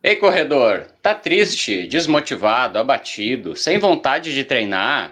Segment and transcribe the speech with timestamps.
[0.00, 5.10] Ei, corredor, tá triste, desmotivado, abatido, sem vontade de treinar?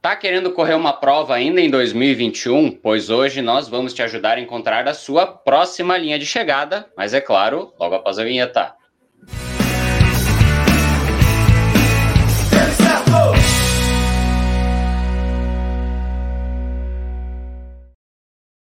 [0.00, 2.70] Tá querendo correr uma prova ainda em 2021?
[2.70, 7.12] Pois hoje nós vamos te ajudar a encontrar a sua próxima linha de chegada, mas
[7.12, 8.72] é claro, logo após a vinheta.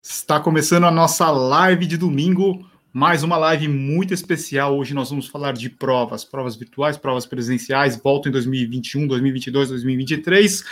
[0.03, 4.77] Está começando a nossa live de domingo, mais uma live muito especial.
[4.77, 10.63] Hoje nós vamos falar de provas, provas virtuais, provas presenciais, volta em 2021, 2022, 2023.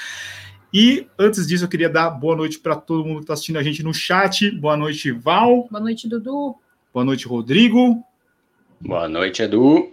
[0.74, 3.64] E antes disso, eu queria dar boa noite para todo mundo que está assistindo a
[3.64, 4.52] gente no chat.
[4.52, 5.68] Boa noite, Val.
[5.70, 6.56] Boa noite, Dudu.
[6.94, 8.04] Boa noite, Rodrigo.
[8.82, 9.92] Boa noite, Edu.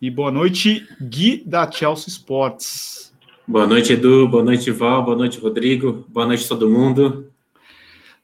[0.00, 3.12] E boa noite, Gui da Chelsea Sports.
[3.46, 4.28] Boa noite, Edu.
[4.28, 5.04] Boa noite, Val.
[5.04, 6.04] Boa noite, Rodrigo.
[6.08, 7.31] Boa noite, todo mundo.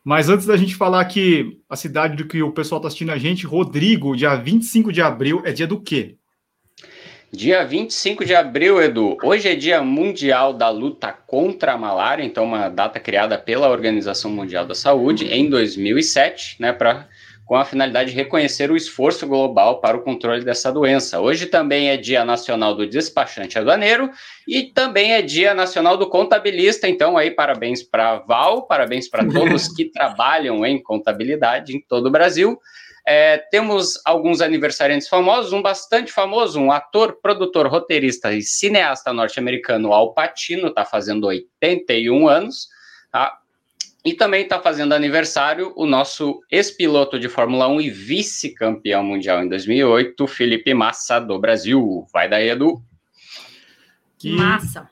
[0.09, 3.19] Mas antes da gente falar que a cidade do que o pessoal está assistindo a
[3.19, 6.17] gente, Rodrigo, dia 25 de abril, é dia do quê?
[7.31, 9.19] Dia 25 de abril, Edu.
[9.23, 14.31] Hoje é Dia Mundial da Luta contra a Malária, então uma data criada pela Organização
[14.31, 17.07] Mundial da Saúde em 2007, né, para
[17.49, 21.19] com a finalidade de reconhecer o esforço global para o controle dessa doença.
[21.19, 24.11] Hoje também é Dia Nacional do Despachante Aduaneiro
[24.47, 26.87] e também é Dia Nacional do Contabilista.
[26.87, 32.11] Então, aí, parabéns para Val, parabéns para todos que trabalham em contabilidade em todo o
[32.11, 32.61] Brasil.
[33.07, 39.95] É, temos alguns aniversariantes famosos, um bastante famoso, um ator, produtor, roteirista e cineasta norte-americano,
[39.95, 42.69] Al Pacino, está fazendo 81 anos.
[43.11, 43.39] Tá?
[44.05, 49.49] E também está fazendo aniversário o nosso ex-piloto de Fórmula 1 e vice-campeão mundial em
[49.49, 52.07] 2008, Felipe Massa, do Brasil.
[52.13, 52.81] Vai daí, Edu.
[54.19, 54.31] Que...
[54.31, 54.89] Massa.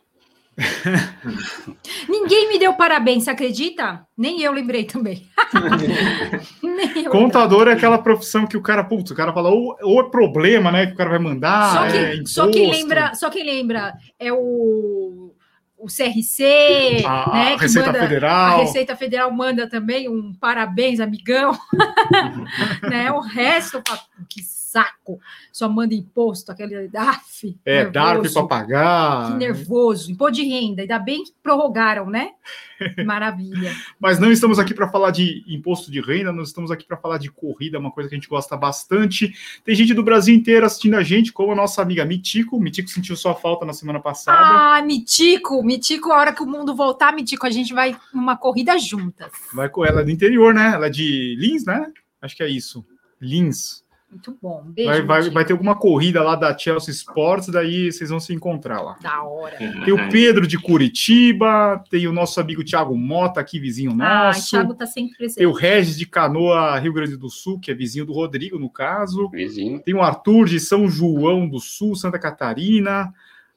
[2.08, 4.06] Ninguém me deu parabéns, você acredita?
[4.16, 5.27] Nem eu lembrei também.
[6.96, 10.10] eu Contador é aquela profissão que o cara, putz, o cara fala, ou, ou é
[10.10, 10.86] problema, né?
[10.86, 11.72] Que o cara vai mandar.
[11.72, 15.34] Só, que, é só quem lembra, só quem lembra é o
[15.78, 18.56] o CRC, a, né, a Receita manda, Federal.
[18.56, 21.58] A Receita Federal manda também um parabéns, amigão.
[22.89, 23.83] né, o resto,
[24.28, 24.42] que
[24.77, 25.19] saco,
[25.51, 27.57] só manda imposto, aquele DARF.
[27.64, 29.33] É, DARF para pagar.
[29.33, 32.33] Que nervoso, imposto de renda, ainda bem que prorrogaram, né?
[33.07, 33.75] Maravilha.
[33.98, 37.17] Mas não estamos aqui para falar de imposto de renda, nós estamos aqui para falar
[37.17, 39.33] de corrida, uma coisa que a gente gosta bastante.
[39.64, 42.61] Tem gente do Brasil inteiro assistindo a gente, como a nossa amiga Mitico.
[42.61, 44.77] Mitico sentiu sua falta na semana passada.
[44.77, 48.79] Ah, Mitico, Mitico, a hora que o mundo voltar, Mitico, a gente vai numa corrida
[48.79, 49.33] juntas.
[49.55, 50.73] Vai com ela é do interior, né?
[50.75, 51.91] Ela é de Lins, né?
[52.20, 52.85] Acho que é isso.
[53.19, 53.86] Lins.
[54.11, 54.62] Muito bom.
[54.68, 58.33] Beijo, vai, vai, vai, ter alguma corrida lá da Chelsea Sports, daí vocês vão se
[58.33, 58.96] encontrar lá.
[59.02, 59.56] Da hora.
[59.56, 64.56] Tem o Pedro de Curitiba, tem o nosso amigo Thiago Mota, aqui, vizinho ah, nosso.
[64.56, 65.39] Ah, Thiago tá sempre presente.
[65.39, 68.70] Tem o Regis de Canoa, Rio Grande do Sul, que é vizinho do Rodrigo, no
[68.70, 69.28] caso.
[69.28, 69.80] Vizinho.
[69.80, 73.12] Tem o Arthur de São João do Sul, Santa Catarina.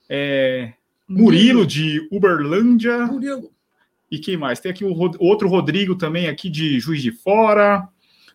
[0.10, 0.74] É,
[1.08, 3.06] Murilo de Uberlândia.
[3.06, 3.52] Murilo.
[4.12, 4.60] E quem mais?
[4.60, 7.88] Tem aqui o outro Rodrigo também, aqui de Juiz de Fora.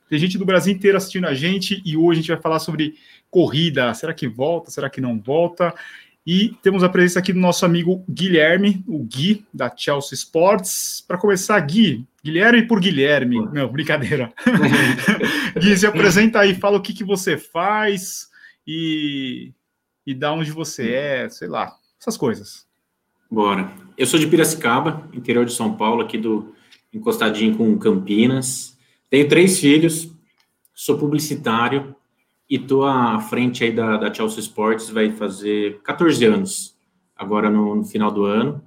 [0.09, 2.94] Tem gente do Brasil inteiro assistindo a gente e hoje a gente vai falar sobre
[3.31, 3.92] corrida.
[3.94, 4.70] Será que volta?
[4.70, 5.75] Será que não volta?
[6.26, 11.04] E temos a presença aqui do nosso amigo Guilherme, o Gui, da Chelsea Sports.
[11.06, 13.47] Para começar, Gui, Guilherme por Guilherme.
[13.53, 14.32] Não, brincadeira.
[15.60, 18.31] Gui, se apresenta aí, fala o que, que você faz
[18.66, 19.53] e,
[20.06, 22.66] e da onde você é, sei lá, essas coisas.
[23.31, 23.71] Bora.
[23.98, 26.54] Eu sou de Piracicaba, interior de São Paulo, aqui do
[26.92, 28.73] encostadinho com Campinas.
[29.14, 30.10] Tenho três filhos,
[30.75, 31.94] sou publicitário
[32.50, 36.76] e estou à frente aí da, da Chelsea Sports, vai fazer 14 anos
[37.14, 38.60] agora no, no, final do ano.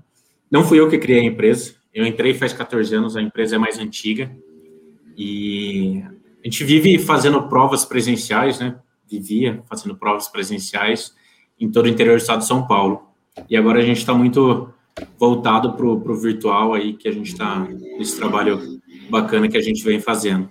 [0.50, 3.60] Não fui eu que criei a empresa, eu entrei faz 14 anos, a empresa é
[3.60, 4.32] mais antiga
[5.18, 6.02] e
[6.42, 8.80] a gente vive fazendo provas presenciais, né?
[9.06, 11.14] Vivia fazendo provas presenciais
[11.60, 13.04] em todo o interior do estado de São Paulo.
[13.50, 14.74] E agora a gente está muito
[15.20, 18.77] voltado para o virtual aí, que a gente está nesse trabalho
[19.10, 20.50] bacana que a gente vem fazendo.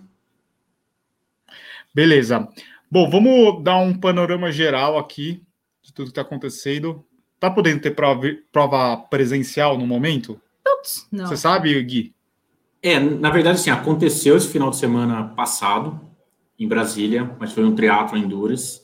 [1.94, 2.48] Beleza.
[2.90, 5.42] Bom, vamos dar um panorama geral aqui
[5.82, 7.04] de tudo que está acontecendo.
[7.40, 10.40] Tá podendo ter prova, prova presencial no momento?
[10.64, 11.26] Putz, não.
[11.26, 12.14] Você sabe, Gui?
[12.82, 16.00] É, na verdade, assim, aconteceu esse final de semana passado
[16.58, 18.80] em Brasília, mas foi um triatlo endurance.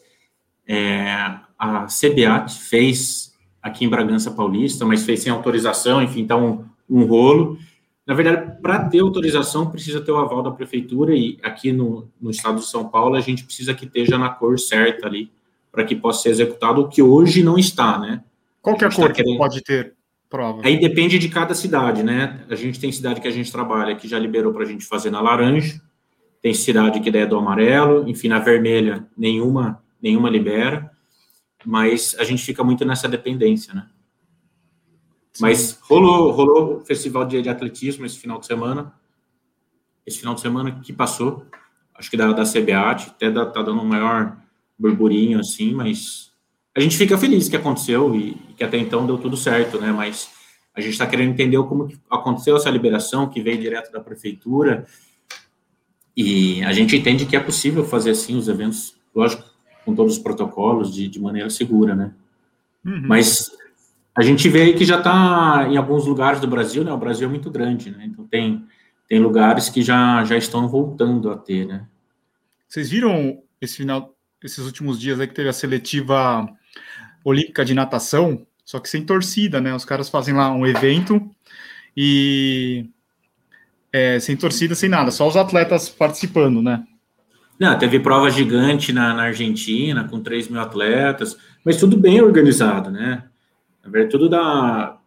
[0.67, 1.05] É,
[1.59, 3.33] a CBAT fez
[3.63, 7.59] aqui em Bragança Paulista, mas fez sem autorização, enfim, tá um, um rolo.
[8.13, 12.31] Na verdade, para ter autorização, precisa ter o aval da prefeitura, e aqui no, no
[12.31, 15.33] estado de São Paulo, a gente precisa que esteja na cor certa ali,
[15.71, 18.23] para que possa ser executado, o que hoje não está, né?
[18.61, 19.33] Qual que é a, cor tá querendo...
[19.33, 19.95] que pode ter
[20.29, 20.61] prova?
[20.63, 22.45] Aí depende de cada cidade, né?
[22.51, 25.11] A gente tem cidade que a gente trabalha que já liberou para a gente fazer
[25.11, 25.81] na laranja,
[26.43, 30.91] tem cidade que é do amarelo, enfim, na vermelha nenhuma, nenhuma libera.
[31.65, 33.87] mas a gente fica muito nessa dependência, né?
[35.41, 38.93] Mas rolou, rolou o festival de, de atletismo esse final de semana,
[40.07, 41.47] esse final de semana que passou,
[41.95, 44.37] acho que da, da CBAT, até da, tá dando um maior
[44.79, 46.33] burburinho, assim, mas
[46.75, 49.93] a gente fica feliz que aconteceu e, e que até então deu tudo certo, né?
[49.93, 50.31] Mas
[50.75, 54.87] a gente está querendo entender como aconteceu essa liberação que veio direto da prefeitura
[56.17, 59.45] e a gente entende que é possível fazer assim os eventos, lógico,
[59.85, 62.13] com todos os protocolos de, de maneira segura, né?
[62.85, 63.03] Uhum.
[63.07, 63.51] Mas
[64.15, 66.93] a gente vê aí que já está em alguns lugares do Brasil, né?
[66.93, 68.05] O Brasil é muito grande, né?
[68.07, 68.65] Então tem
[69.09, 71.87] tem lugares que já já estão voltando a ter, né?
[72.69, 76.49] Vocês viram esse final, esses últimos dias aí que teve a seletiva
[77.25, 79.75] olímpica de natação, só que sem torcida, né?
[79.75, 81.31] Os caras fazem lá um evento
[81.97, 82.89] e
[83.93, 86.83] é, sem torcida, sem nada, só os atletas participando, né?
[87.59, 92.91] Não, teve prova gigante na, na Argentina, com 3 mil atletas, mas tudo bem organizado,
[92.91, 93.25] né?
[93.85, 94.99] Na verdade, tudo da,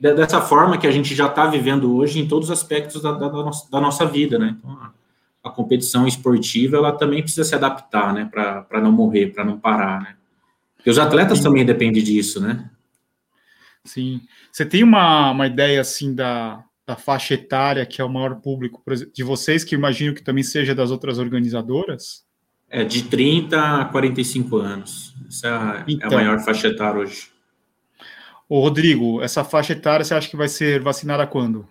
[0.00, 3.28] dessa forma que a gente já está vivendo hoje em todos os aspectos da, da,
[3.28, 4.56] da, nossa, da nossa, vida, né?
[4.58, 4.92] Então, a,
[5.44, 8.28] a, competição esportiva, ela também precisa se adaptar, né?
[8.30, 10.16] Para não morrer, para não parar, né?
[10.76, 11.44] Porque os atletas Sim.
[11.44, 12.70] também dependem disso, né?
[13.84, 14.20] Sim.
[14.52, 18.82] Você tem uma, uma ideia, assim, da, da faixa etária que é o maior público
[19.12, 22.24] de vocês, que imagino que também seja das outras organizadoras?
[22.70, 25.14] É de 30 a 45 anos.
[25.26, 26.10] Essa então, é a então.
[26.12, 27.30] maior faixa etária hoje.
[28.48, 31.68] Ô, Rodrigo, essa faixa etária você acha que vai ser vacinada quando?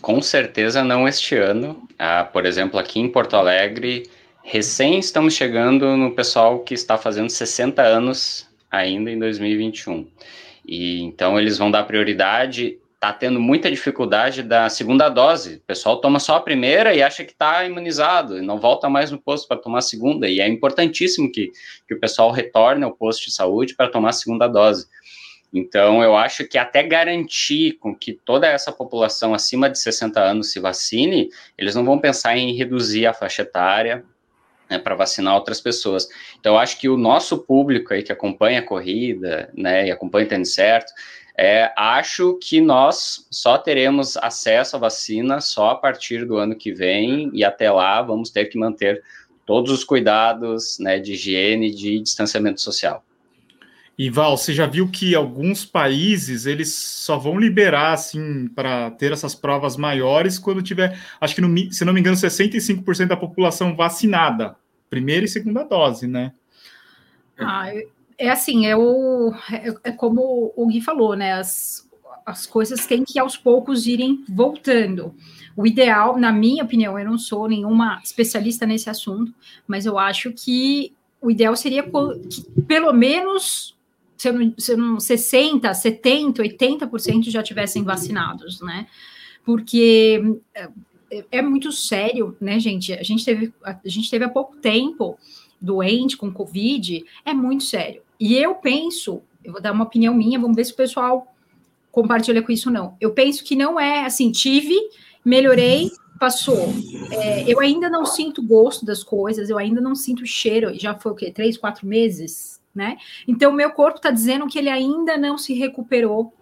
[0.00, 1.88] Com certeza não este ano.
[1.98, 4.08] Ah, por exemplo, aqui em Porto Alegre,
[4.44, 10.06] recém estamos chegando no pessoal que está fazendo 60 anos ainda em 2021.
[10.66, 15.56] E então eles vão dar prioridade está tendo muita dificuldade da segunda dose.
[15.56, 19.10] O pessoal toma só a primeira e acha que está imunizado, e não volta mais
[19.10, 20.26] no posto para tomar a segunda.
[20.26, 21.52] E é importantíssimo que,
[21.86, 24.86] que o pessoal retorne ao posto de saúde para tomar a segunda dose.
[25.54, 30.50] Então, eu acho que até garantir com que toda essa população acima de 60 anos
[30.50, 34.04] se vacine, eles não vão pensar em reduzir a faixa etária
[34.68, 36.08] né, para vacinar outras pessoas.
[36.40, 40.26] Então, eu acho que o nosso público aí que acompanha a corrida, né, e acompanha
[40.26, 40.92] o tênis certo,
[41.36, 46.72] é, acho que nós só teremos acesso à vacina só a partir do ano que
[46.72, 49.04] vem, e até lá vamos ter que manter
[49.46, 53.04] todos os cuidados né, de higiene e de distanciamento social.
[53.96, 59.12] E Val, você já viu que alguns países eles só vão liberar assim para ter
[59.12, 63.76] essas provas maiores quando tiver, acho que no, se não me engano, 65% da população
[63.76, 64.56] vacinada,
[64.90, 66.32] primeira e segunda dose, né?
[67.38, 67.70] Ah,
[68.18, 71.34] é assim, é, o, é, é, como o Gui falou, né?
[71.34, 71.88] As,
[72.26, 75.14] as coisas têm que aos poucos irem voltando.
[75.56, 79.32] O ideal, na minha opinião, eu não sou nenhuma especialista nesse assunto,
[79.68, 83.76] mas eu acho que o ideal seria que pelo menos
[84.16, 88.86] se não, se não 60, 70, 80% já tivessem vacinados, né?
[89.44, 90.22] Porque
[90.54, 90.68] é,
[91.30, 92.92] é, muito sério, né, gente?
[92.92, 95.18] A gente teve a gente teve há pouco tempo
[95.60, 98.02] doente com Covid, é muito sério.
[98.18, 101.26] E eu penso, eu vou dar uma opinião minha, vamos ver se o pessoal
[101.90, 102.96] compartilha com isso ou não.
[103.00, 104.74] Eu penso que não é assim, tive,
[105.24, 106.72] melhorei, passou.
[107.10, 111.12] É, eu ainda não sinto gosto das coisas, eu ainda não sinto cheiro, já foi
[111.12, 111.30] o quê?
[111.30, 112.96] Três, quatro meses, né?
[113.26, 116.32] Então, meu corpo está dizendo que ele ainda não se recuperou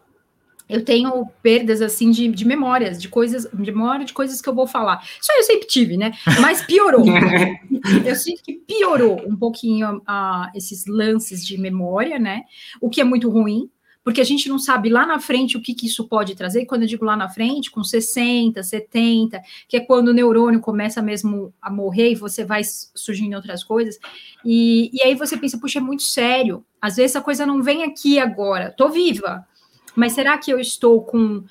[0.73, 4.55] eu tenho perdas assim de, de memórias, de coisas, de memória de coisas que eu
[4.55, 5.05] vou falar.
[5.21, 6.13] Isso eu sempre tive, né?
[6.41, 7.05] Mas piorou.
[8.07, 12.45] eu sinto que piorou um pouquinho uh, esses lances de memória, né?
[12.81, 13.69] O que é muito ruim,
[14.05, 16.67] porque a gente não sabe lá na frente o que, que isso pode trazer.
[16.67, 21.01] Quando eu digo lá na frente, com 60, 70, que é quando o neurônio começa
[21.01, 23.99] mesmo a morrer e você vai surgindo outras coisas.
[24.45, 26.65] E, e aí você pensa, puxa, é muito sério.
[26.81, 28.75] Às vezes a coisa não vem aqui agora.
[28.77, 29.47] Tô viva,
[29.95, 31.45] mas será que eu estou com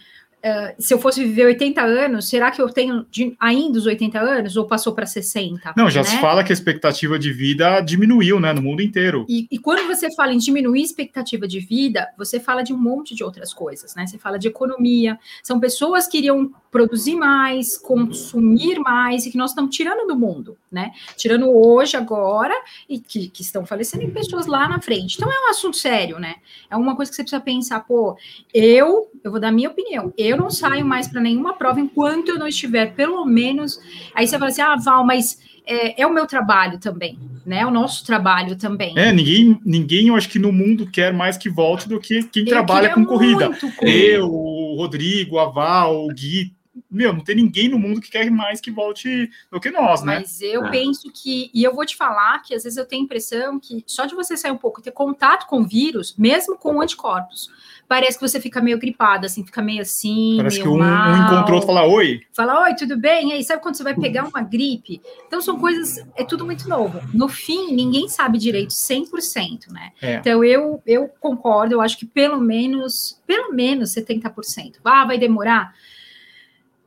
[0.43, 4.19] Uh, se eu fosse viver 80 anos, será que eu tenho de, ainda os 80
[4.19, 5.73] anos ou passou para 60?
[5.77, 6.07] Não, já né?
[6.07, 9.23] se fala que a expectativa de vida diminuiu, né, no mundo inteiro.
[9.29, 12.77] E, e, quando você fala em diminuir a expectativa de vida, você fala de um
[12.77, 14.07] monte de outras coisas, né?
[14.07, 19.51] Você fala de economia, são pessoas que iriam produzir mais, consumir mais e que nós
[19.51, 20.91] estamos tirando do mundo, né?
[21.17, 22.53] Tirando hoje, agora,
[22.89, 25.17] e que, que estão falecendo em pessoas lá na frente.
[25.17, 26.35] Então é um assunto sério, né?
[26.69, 28.17] É uma coisa que você precisa pensar, pô,
[28.53, 32.39] eu, eu vou dar minha opinião, eu não saio mais para nenhuma prova enquanto eu
[32.39, 33.79] não estiver, pelo menos.
[34.13, 37.59] Aí você fala assim, ah, Val, mas é, é, o meu trabalho também, né?
[37.59, 38.97] É o nosso trabalho também.
[38.97, 42.43] É, ninguém, ninguém, eu acho que no mundo quer mais que volte do que quem
[42.43, 43.49] eu trabalha com corrida.
[43.81, 46.53] Eu, o Rodrigo, a Val, o Gui,
[46.89, 50.19] meu, não tem ninguém no mundo que quer mais que volte do que nós, né?
[50.19, 50.71] Mas eu é.
[50.71, 53.83] penso que, e eu vou te falar que às vezes eu tenho a impressão que
[53.85, 57.49] só de você sair um pouco e ter contato com o vírus, mesmo com anticorpos,
[57.91, 60.35] parece que você fica meio gripada, assim, fica meio assim.
[60.37, 61.09] Parece meio que um, mal.
[61.09, 62.21] um encontrou outro fala oi.
[62.33, 63.31] Fala, oi, tudo bem?
[63.31, 65.01] E aí, sabe quando você vai pegar uma gripe?
[65.27, 67.01] Então, são coisas, é tudo muito novo.
[67.13, 69.91] No fim, ninguém sabe direito 100%, né?
[70.01, 70.15] É.
[70.15, 74.75] Então, eu, eu concordo, eu acho que pelo menos, pelo menos 70%.
[74.85, 75.73] Ah, vai demorar?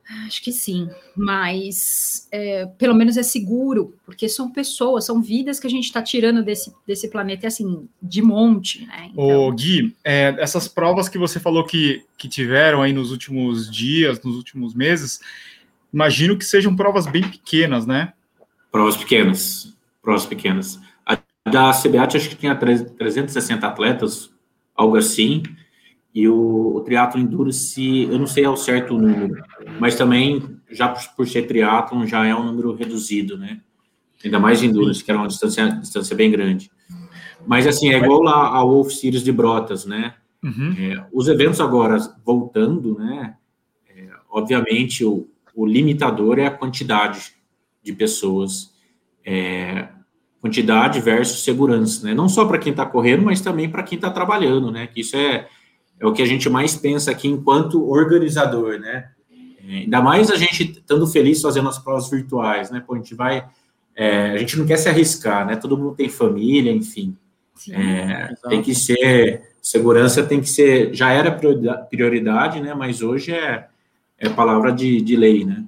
[0.07, 5.65] Acho que sim, mas é, pelo menos é seguro, porque são pessoas, são vidas que
[5.65, 9.09] a gente está tirando desse, desse planeta, assim, de monte, né?
[9.11, 9.47] Então...
[9.47, 14.21] Ô, Gui, é, essas provas que você falou que, que tiveram aí nos últimos dias,
[14.21, 15.19] nos últimos meses,
[15.91, 18.13] imagino que sejam provas bem pequenas, né?
[18.71, 20.79] Provas pequenas, provas pequenas.
[21.03, 21.17] A
[21.49, 24.29] da CBAT acho que tinha 360 atletas,
[24.75, 25.41] algo assim,
[26.15, 29.35] e o, o triatlo endurance, eu não sei ao certo o número,
[29.81, 33.59] mas também, já por, por ser triatlon, já é um número reduzido, né?
[34.23, 36.71] Ainda mais endurance, que era uma distância, distância bem grande.
[37.45, 40.15] Mas, assim, é igual lá a Wolf Series de Brotas, né?
[40.41, 40.73] Uhum.
[40.79, 43.35] É, os eventos agora voltando, né?
[43.89, 47.33] É, obviamente, o, o limitador é a quantidade
[47.83, 48.73] de pessoas.
[49.23, 49.89] É,
[50.39, 52.13] quantidade versus segurança, né?
[52.13, 54.87] Não só para quem está correndo, mas também para quem está trabalhando, né?
[54.87, 55.47] Que isso é,
[55.99, 59.09] é o que a gente mais pensa aqui enquanto organizador, né?
[59.67, 62.83] É, ainda mais a gente estando feliz fazendo as provas virtuais, né?
[62.85, 63.47] Pô, a gente vai.
[63.95, 65.55] É, a gente não quer se arriscar, né?
[65.55, 67.15] Todo mundo tem família, enfim.
[67.55, 69.41] Sim, é, tem que ser.
[69.61, 70.93] Segurança tem que ser.
[70.93, 72.73] Já era prioridade, né?
[72.73, 73.67] Mas hoje é,
[74.17, 75.63] é palavra de, de lei, né?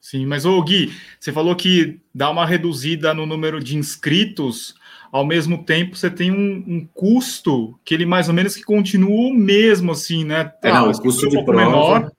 [0.00, 4.74] Sim, mas ô Gui, você falou que dá uma reduzida no número de inscritos
[5.14, 9.30] ao mesmo tempo você tem um, um, custo que ele mais ou menos que continua
[9.30, 10.50] o mesmo, assim, né?
[10.60, 11.64] É, não, o custo de um prova...
[11.64, 12.10] Menor.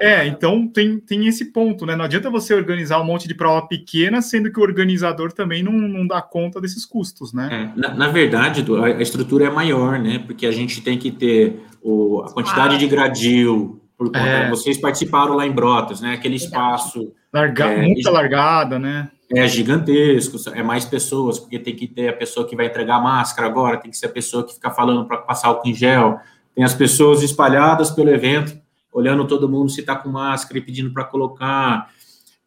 [0.00, 1.94] É, então tem, tem esse ponto, né?
[1.94, 5.72] Não adianta você organizar um monte de prova pequena, sendo que o organizador também não,
[5.72, 7.72] não dá conta desses custos, né?
[7.76, 10.18] É, na, na, verdade, a estrutura é maior, né?
[10.18, 14.50] Porque a gente tem que ter o, a quantidade ah, de gradil, por conta, é.
[14.50, 16.14] vocês participaram lá em Brotas, né?
[16.14, 17.12] Aquele espaço.
[17.32, 19.10] Larga, é, muita largada, né?
[19.30, 23.00] É gigantesco, é mais pessoas, porque tem que ter a pessoa que vai entregar a
[23.00, 26.18] máscara agora, tem que ser a pessoa que fica falando para passar álcool em gel,
[26.54, 28.56] tem as pessoas espalhadas pelo evento,
[28.92, 31.90] olhando todo mundo se está com máscara e pedindo para colocar,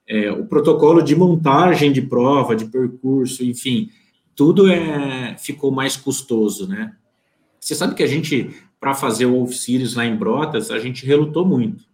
[0.08, 3.90] é, o protocolo de montagem de prova, de percurso, enfim,
[4.36, 6.94] tudo é, ficou mais custoso, né?
[7.60, 11.06] Você sabe que a gente, para fazer o Wolf Series lá em Brotas, a gente
[11.06, 11.89] relutou muito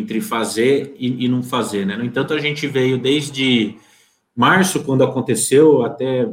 [0.00, 1.96] entre fazer e, e, não fazer, né?
[1.96, 3.76] No entanto, a gente veio desde
[4.34, 6.28] março, quando aconteceu, até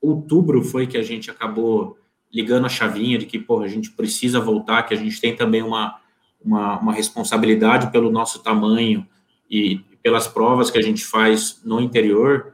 [0.00, 1.98] outubro foi que a gente acabou
[2.32, 5.62] ligando a chavinha de que, porra, a gente precisa voltar, que a gente tem também
[5.62, 5.96] uma,
[6.44, 9.06] uma, uma responsabilidade pelo nosso tamanho
[9.50, 12.52] e pelas provas que a gente faz no interior,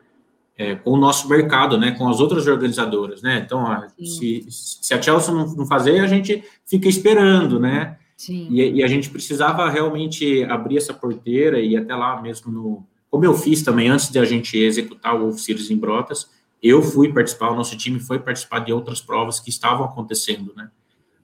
[0.56, 4.94] é, com o nosso mercado, né, com as outras organizadoras, né, então, a, se, se
[4.94, 8.46] a Chelsea não, não fazer, a gente fica esperando, né, Sim.
[8.52, 12.86] E, e, a gente precisava realmente abrir essa porteira e até lá mesmo no.
[13.10, 16.30] Como eu fiz também antes de a gente executar o Wolf Series em Brotas,
[16.62, 20.70] eu fui participar, o nosso time foi participar de outras provas que estavam acontecendo, né?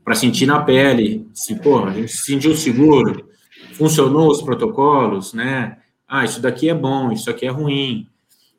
[0.03, 3.29] Para sentir na pele, se, pô, a gente se sentiu seguro,
[3.75, 5.79] funcionou os protocolos, né?
[6.09, 8.09] Ah, isso daqui é bom, isso aqui é ruim.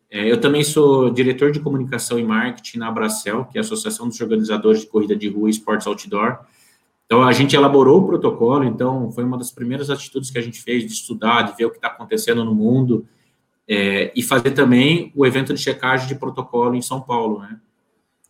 [0.09, 4.07] É, eu também sou diretor de comunicação e marketing na Abracel, que é a Associação
[4.07, 6.39] dos Organizadores de Corrida de Rua e Esportes Outdoor.
[7.09, 10.61] Então, a gente elaborou o protocolo, então, foi uma das primeiras atitudes que a gente
[10.61, 13.03] fez de estudar, de ver o que está acontecendo no mundo,
[13.67, 17.59] é, e fazer também o evento de checagem de protocolo em São Paulo, né?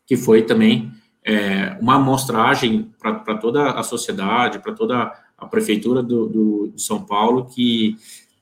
[0.07, 0.93] Que foi também
[1.25, 7.01] é, uma amostragem para toda a sociedade, para toda a prefeitura do, do, de São
[7.01, 7.97] Paulo, que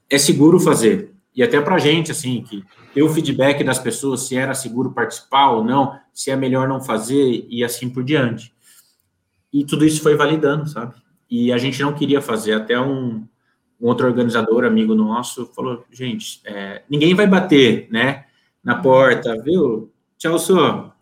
[0.08, 1.16] é seguro fazer.
[1.36, 2.64] E até para a gente, assim, que
[2.94, 6.80] ter o feedback das pessoas se era seguro participar ou não, se é melhor não
[6.80, 8.54] fazer e assim por diante.
[9.58, 10.94] E tudo isso foi validando, sabe?
[11.28, 12.54] E a gente não queria fazer.
[12.54, 13.26] Até um,
[13.82, 18.26] um outro organizador, amigo nosso, falou: gente, é, ninguém vai bater, né?
[18.64, 19.92] Na porta, viu?
[20.16, 20.94] Tchau, senhor.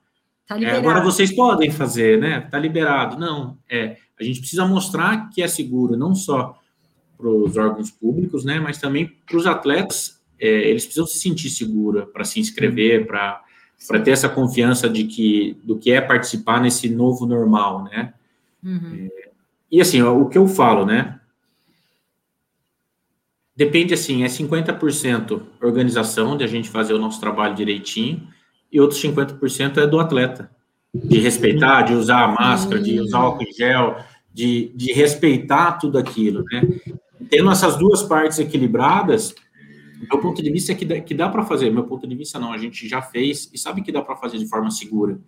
[0.47, 2.47] Tá é, agora vocês podem fazer, né?
[2.49, 3.19] Tá liberado.
[3.19, 3.97] Não, é.
[4.17, 6.57] A gente precisa mostrar que é seguro, não só
[7.17, 8.57] para os órgãos públicos, né?
[8.57, 10.15] Mas também para os atletas.
[10.39, 13.43] É, eles precisam se sentir seguros para se inscrever, para
[13.87, 18.13] para ter essa confiança de que do que é participar nesse novo normal, né?
[18.65, 19.09] Uhum.
[19.11, 19.29] É,
[19.71, 21.19] e assim, ó, o que eu falo, né?
[23.55, 28.27] Depende assim, é 50% organização de a gente fazer o nosso trabalho direitinho
[28.71, 30.51] e outros 50% é do atleta.
[30.93, 33.97] De respeitar, de usar a máscara, de usar álcool em gel,
[34.33, 36.61] de, de respeitar tudo aquilo, né?
[37.29, 39.35] tendo essas duas partes equilibradas,
[40.09, 41.69] meu ponto de vista é que dá, que dá para fazer.
[41.69, 44.37] Meu ponto de vista não, a gente já fez e sabe que dá para fazer
[44.37, 45.19] de forma segura.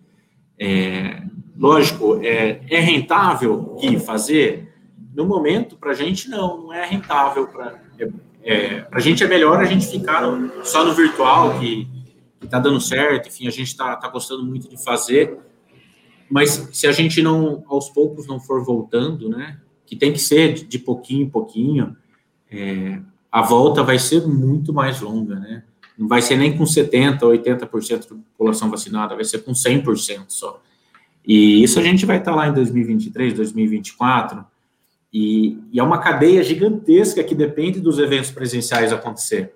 [0.58, 1.22] É,
[1.56, 4.72] lógico, é, é rentável e fazer?
[5.14, 7.46] No momento, para a gente não, não é rentável.
[7.46, 8.08] Para é,
[8.42, 10.22] é, a gente é melhor a gente ficar
[10.64, 11.88] só no virtual, que
[12.42, 15.38] está dando certo, enfim, a gente está tá gostando muito de fazer.
[16.30, 20.52] Mas se a gente não, aos poucos, não for voltando, né, que tem que ser
[20.52, 21.96] de, de pouquinho em pouquinho,
[22.50, 23.00] é,
[23.30, 25.64] a volta vai ser muito mais longa, né?
[25.98, 30.62] Não vai ser nem com 70%, 80% da população vacinada, vai ser com 100% só.
[31.26, 34.44] E isso a gente vai estar lá em 2023, 2024,
[35.12, 39.54] e, e, é uma cadeia gigantesca que depende dos eventos presenciais acontecer.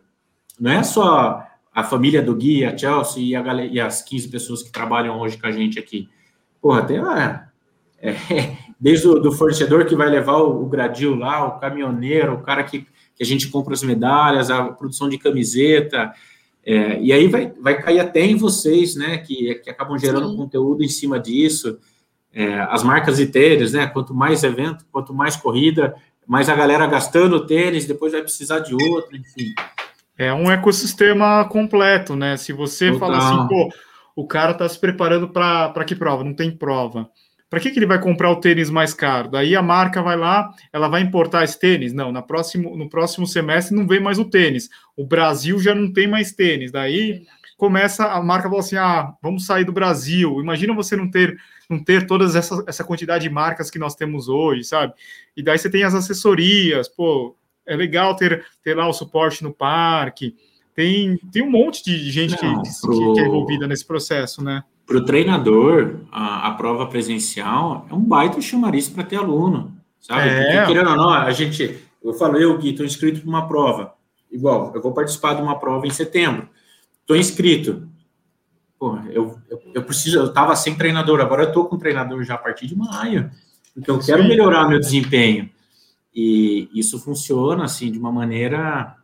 [0.59, 4.63] Não é só a família do Gui, a Chelsea e, a, e as 15 pessoas
[4.63, 6.09] que trabalham hoje com a gente aqui.
[6.61, 7.49] Porra, tem uma,
[7.99, 12.43] é, desde o do fornecedor que vai levar o, o gradil lá, o caminhoneiro, o
[12.43, 16.13] cara que que a gente compra as medalhas, a produção de camiseta,
[16.65, 20.37] é, e aí vai, vai cair até em vocês, né, que, que acabam gerando Sim.
[20.37, 21.79] conteúdo em cima disso,
[22.33, 25.95] é, as marcas de tênis, né, quanto mais evento, quanto mais corrida,
[26.27, 29.53] mais a galera gastando tênis, depois vai precisar de outro, enfim.
[30.17, 33.01] É um ecossistema completo, né, se você Total.
[33.01, 33.69] fala assim, pô,
[34.15, 36.23] o cara está se preparando para que prova?
[36.23, 37.11] Não tem prova.
[37.53, 39.29] Para que, que ele vai comprar o tênis mais caro?
[39.29, 41.93] Daí a marca vai lá, ela vai importar esse tênis?
[41.93, 44.71] Não, na próximo, no próximo semestre não vem mais o tênis.
[44.97, 46.73] O Brasil já não tem mais tênis.
[46.73, 47.27] Daí
[47.59, 50.41] começa a marca falar assim: ah, vamos sair do Brasil.
[50.41, 51.37] Imagina você não ter
[51.69, 54.95] não ter todas essa, essa quantidade de marcas que nós temos hoje, sabe?
[55.37, 59.53] E daí você tem as assessorias, pô, é legal ter, ter lá o suporte no
[59.53, 60.35] parque.
[60.75, 63.13] Tem, tem um monte de gente não, que, pro...
[63.13, 64.65] que, é envolvida nesse processo, né?
[64.87, 70.29] Para o treinador, a, a, prova presencial é um baita chamariz para ter aluno, sabe?
[70.29, 70.43] É.
[70.43, 73.95] Porque, querendo ou não, a gente, eu falo, eu, Gui, estou inscrito para uma prova,
[74.31, 76.49] igual, eu vou participar de uma prova em setembro,
[77.01, 77.89] estou inscrito,
[78.79, 82.35] pô, eu, eu, eu, preciso, eu estava sem treinador, agora eu estou com treinador já
[82.35, 83.31] a partir de maio,
[83.75, 84.29] porque eu quero Sim.
[84.29, 85.49] melhorar meu desempenho,
[86.15, 88.97] e isso funciona, assim, de uma maneira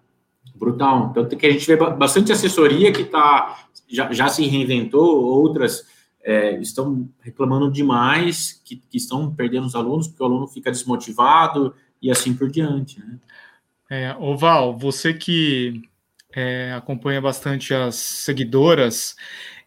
[0.55, 1.13] brutal.
[1.15, 5.87] Tanto que a gente vê bastante assessoria que tá, já, já se reinventou, outras
[6.23, 11.75] é, estão reclamando demais, que, que, estão perdendo os alunos, porque o aluno fica desmotivado
[12.03, 13.01] e assim por diante.
[13.01, 13.19] Né?
[13.91, 15.83] É, Oval, você que
[16.35, 19.17] é, acompanha bastante as seguidoras,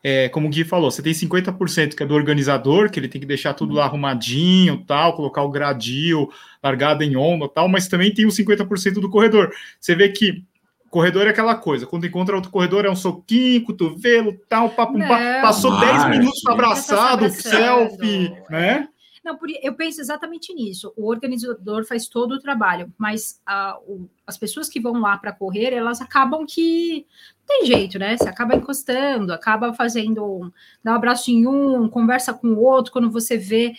[0.04, 3.22] é, como o Gui falou, você tem 50% que é do organizador, que ele tem
[3.22, 6.32] que deixar tudo lá arrumadinho, tal, colocar o gradil,
[6.62, 9.52] largada em onda, tal, mas também tem os 50% do corredor.
[9.80, 10.44] Você vê que
[10.92, 15.08] Corredor é aquela coisa, quando encontra outro corredor é um soquinho, cotovelo, tal, papo, não,
[15.08, 18.90] passou 10 minutos abraçado, selfie, né?
[19.24, 20.92] Não, eu penso exatamente nisso.
[20.98, 25.32] O organizador faz todo o trabalho, mas a, o, as pessoas que vão lá para
[25.32, 27.06] correr, elas acabam que
[27.48, 28.18] não tem jeito, né?
[28.18, 30.52] Você acaba encostando, acaba fazendo,
[30.84, 33.74] dá um abraço em um, conversa com o outro, quando você vê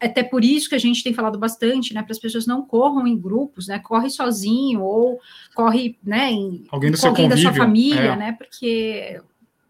[0.00, 3.06] até por isso que a gente tem falado bastante, né, para as pessoas não corram
[3.06, 5.20] em grupos, né, corre sozinho ou
[5.54, 8.16] corre, né, em, alguém, do com alguém da sua família, é.
[8.16, 9.20] né, porque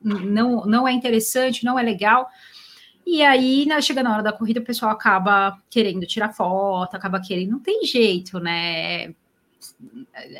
[0.02, 2.28] não, não é interessante, não é legal.
[3.06, 7.20] E aí, né, chega na hora da corrida, o pessoal acaba querendo tirar foto, acaba
[7.20, 9.14] querendo, não tem jeito, né?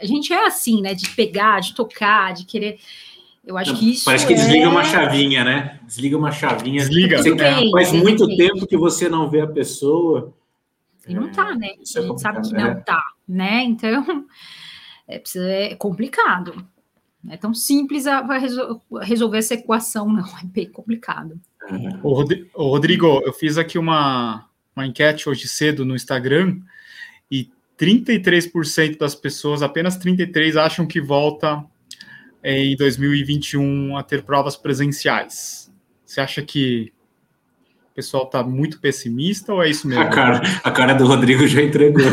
[0.01, 2.79] A gente é assim, né, de pegar, de tocar, de querer.
[3.47, 4.05] Eu acho que isso.
[4.05, 4.37] Parece que é...
[4.37, 5.81] desliga uma chavinha, né?
[5.87, 6.81] Desliga uma chavinha.
[6.81, 7.19] Desliga.
[7.19, 8.37] Você, bem, faz muito bem.
[8.37, 10.35] tempo que você não vê a pessoa.
[11.07, 11.69] E não tá, né?
[11.69, 12.75] É, a gente sabe que não é.
[12.77, 13.63] tá, né?
[13.65, 14.27] Então,
[15.07, 16.67] é, é complicado.
[17.23, 20.27] Não é tão simples a, a resol resolver essa equação, não.
[20.27, 21.39] É bem complicado.
[22.03, 26.59] Ô, Rodrigo, eu fiz aqui uma, uma enquete hoje cedo no Instagram
[27.31, 31.65] e 33% das pessoas, apenas 33%, acham que volta
[32.45, 35.73] em 2021 a ter provas presenciais.
[36.05, 36.93] Você acha que
[37.91, 40.03] o pessoal está muito pessimista ou é isso mesmo?
[40.03, 42.05] A cara, a cara do Rodrigo já entregou.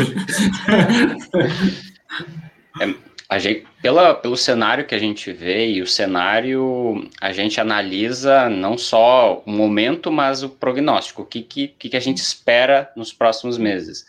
[2.80, 2.94] é,
[3.28, 8.48] a gente, pela, pelo cenário que a gente vê e o cenário, a gente analisa
[8.48, 13.12] não só o momento, mas o prognóstico, o que, que, que a gente espera nos
[13.12, 14.06] próximos meses.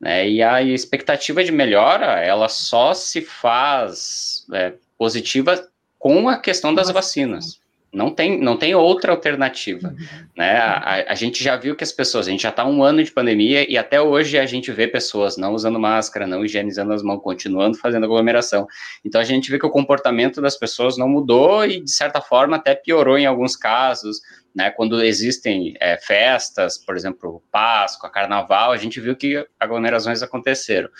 [0.00, 0.28] Né?
[0.28, 5.66] E a expectativa de melhora, ela só se faz é, positiva
[5.98, 7.58] com a questão das vacinas.
[7.90, 9.88] Não tem, não tem outra alternativa.
[9.88, 10.26] Uhum.
[10.36, 10.58] Né?
[10.58, 13.10] A, a, gente já viu que as pessoas, a gente já está um ano de
[13.10, 17.22] pandemia e até hoje a gente vê pessoas não usando máscara, não higienizando as mãos,
[17.22, 18.66] continuando fazendo aglomeração.
[19.02, 22.56] Então a gente vê que o comportamento das pessoas não mudou e, de certa forma,
[22.58, 24.20] até piorou em alguns casos.
[24.54, 24.70] Né?
[24.70, 30.90] Quando existem é, festas, por exemplo, Páscoa, Carnaval, a gente viu que aglomerações aconteceram.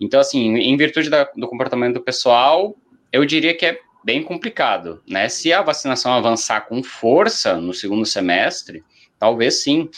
[0.00, 2.74] Então, assim, em virtude da, do comportamento do pessoal,
[3.12, 5.28] eu diria que é bem complicado, né?
[5.28, 8.82] Se a vacinação avançar com força no segundo semestre,
[9.18, 9.88] talvez sim.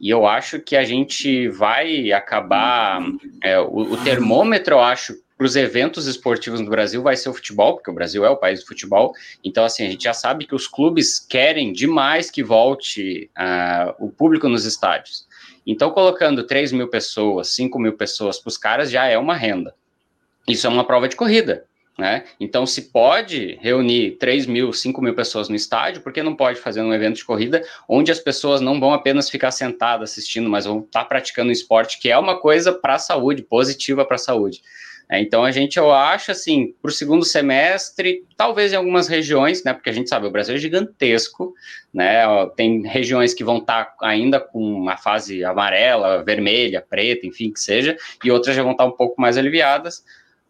[0.00, 3.00] E eu acho que a gente vai acabar.
[3.42, 7.34] É, o, o, termômetro, eu acho, para os eventos esportivos no Brasil vai ser o
[7.34, 9.12] futebol, porque o Brasil é o país do futebol.
[9.44, 14.10] Então, assim, a gente já sabe que os clubes querem demais que volte uh, o
[14.10, 15.24] público nos estádios.
[15.64, 19.72] Então, colocando 3 mil pessoas, 5 mil pessoas para os caras já é uma renda.
[20.48, 21.64] Isso é uma prova de corrida.
[22.02, 22.24] Né?
[22.40, 26.58] Então, se pode reunir 3 mil, 5 mil pessoas no estádio, por que não pode
[26.58, 30.64] fazer um evento de corrida onde as pessoas não vão apenas ficar sentadas assistindo, mas
[30.64, 34.16] vão estar tá praticando um esporte que é uma coisa para a saúde, positiva para
[34.16, 34.62] a saúde.
[35.08, 39.62] É, então, a gente, eu acho, assim, para o segundo semestre, talvez em algumas regiões,
[39.62, 41.54] né, porque a gente sabe, o Brasil é gigantesco,
[41.94, 42.24] né,
[42.56, 47.60] tem regiões que vão estar tá ainda com uma fase amarela, vermelha, preta, enfim, que
[47.60, 50.02] seja, e outras já vão estar tá um pouco mais aliviadas,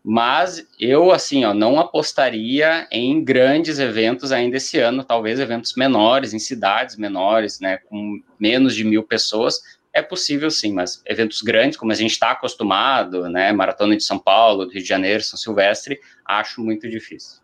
[0.04, 6.34] mas eu, assim, ó, não apostaria em grandes eventos ainda esse ano, talvez eventos menores,
[6.34, 9.60] em cidades menores, né, com menos de mil pessoas,
[9.94, 14.18] é possível sim, mas eventos grandes, como a gente está acostumado, né, Maratona de São
[14.18, 17.40] Paulo, Rio de Janeiro, São Silvestre, acho muito difícil.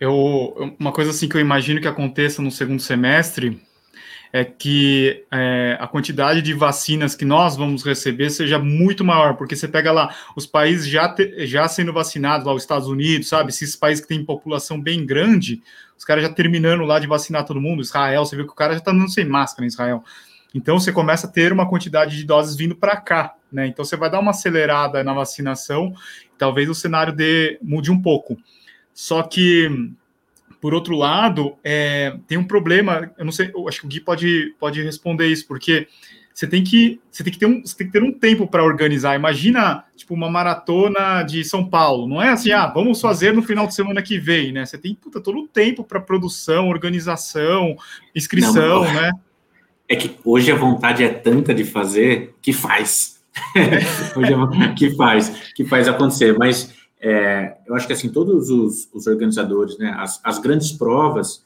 [0.00, 3.65] Eu, uma coisa assim que eu imagino que aconteça no segundo semestre
[4.32, 9.56] é que é, a quantidade de vacinas que nós vamos receber seja muito maior, porque
[9.56, 13.50] você pega lá os países já, te, já sendo vacinados, lá os Estados Unidos, sabe,
[13.50, 15.62] esses países que têm população bem grande,
[15.96, 18.72] os caras já terminando lá de vacinar todo mundo, Israel, você viu que o cara
[18.72, 20.04] já está andando sem máscara em Israel.
[20.54, 23.66] Então você começa a ter uma quantidade de doses vindo para cá, né?
[23.66, 25.92] Então você vai dar uma acelerada na vacinação,
[26.38, 28.36] talvez o cenário de, mude um pouco.
[28.94, 29.68] Só que
[30.60, 34.00] por outro lado, é, tem um problema, eu não sei, eu acho que o Gui
[34.00, 35.86] pode, pode responder isso, porque
[36.36, 38.62] você tem que, você tem que ter um, você tem que ter um tempo para
[38.62, 39.16] organizar.
[39.16, 42.06] Imagina, tipo, uma maratona de São Paulo.
[42.06, 44.66] Não é assim, ah, vamos fazer no final de semana que vem, né?
[44.66, 47.74] Você tem puta, todo o tempo para produção, organização,
[48.14, 49.12] inscrição, não, né?
[49.88, 53.18] É que hoje a vontade é tanta de fazer que faz.
[54.14, 56.36] hoje é que faz, que faz acontecer.
[56.36, 61.44] Mas é, eu acho que assim todos os, os organizadores, né, as, as grandes provas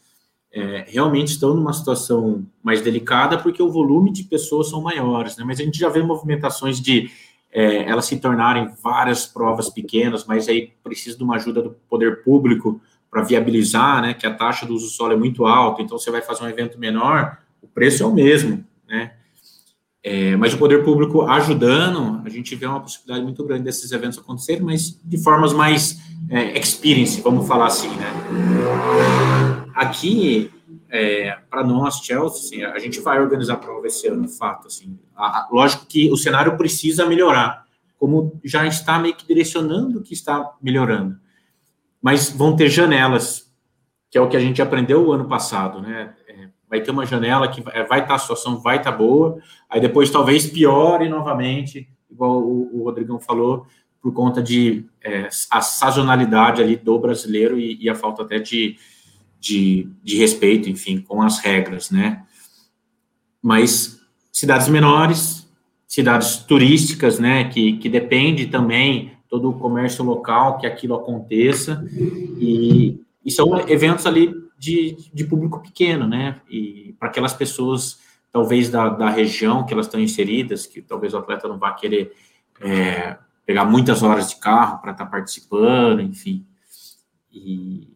[0.52, 5.44] é, realmente estão numa situação mais delicada porque o volume de pessoas são maiores, né?
[5.44, 7.10] Mas a gente já vê movimentações de
[7.52, 12.22] é, elas se tornarem várias provas pequenas, mas aí precisa de uma ajuda do poder
[12.22, 14.14] público para viabilizar, né?
[14.14, 16.78] Que a taxa do uso solo é muito alta, então você vai fazer um evento
[16.78, 19.12] menor, o preço é o mesmo, né?
[20.02, 24.18] É, mas o poder público ajudando, a gente vê uma possibilidade muito grande desses eventos
[24.18, 28.06] acontecerem, mas de formas mais é, experience, vamos falar assim, né?
[29.74, 30.50] Aqui,
[30.88, 34.98] é, para nós, Chelsea, assim, a gente vai organizar a prova esse ano, fato, assim.
[35.14, 37.66] A, a, lógico que o cenário precisa melhorar,
[37.98, 41.18] como já está meio que direcionando que está melhorando.
[42.00, 43.49] Mas vão ter janelas,
[44.10, 46.14] que é o que a gente aprendeu o ano passado, né?
[46.70, 49.80] vai ter uma janela que vai estar, tá, a situação vai estar tá boa, aí
[49.80, 53.66] depois talvez piore novamente, igual o, o Rodrigão falou,
[54.00, 58.76] por conta de é, a sazonalidade ali do brasileiro e, e a falta até de,
[59.38, 62.22] de, de, respeito, enfim, com as regras, né?
[63.42, 64.00] Mas
[64.32, 65.50] cidades menores,
[65.86, 71.84] cidades turísticas, né, que, que depende também todo o comércio local que aquilo aconteça,
[72.38, 76.40] e, e são eventos ali de, de público pequeno, né?
[76.48, 77.98] E para aquelas pessoas,
[78.32, 82.12] talvez da, da região que elas estão inseridas, que talvez o atleta não vá querer
[82.60, 86.44] é, pegar muitas horas de carro para estar tá participando, enfim.
[87.32, 87.88] E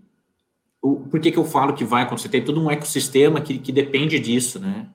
[0.80, 2.28] o, por que, que eu falo que vai acontecer?
[2.28, 4.88] Tem todo um ecossistema que, que depende disso, né?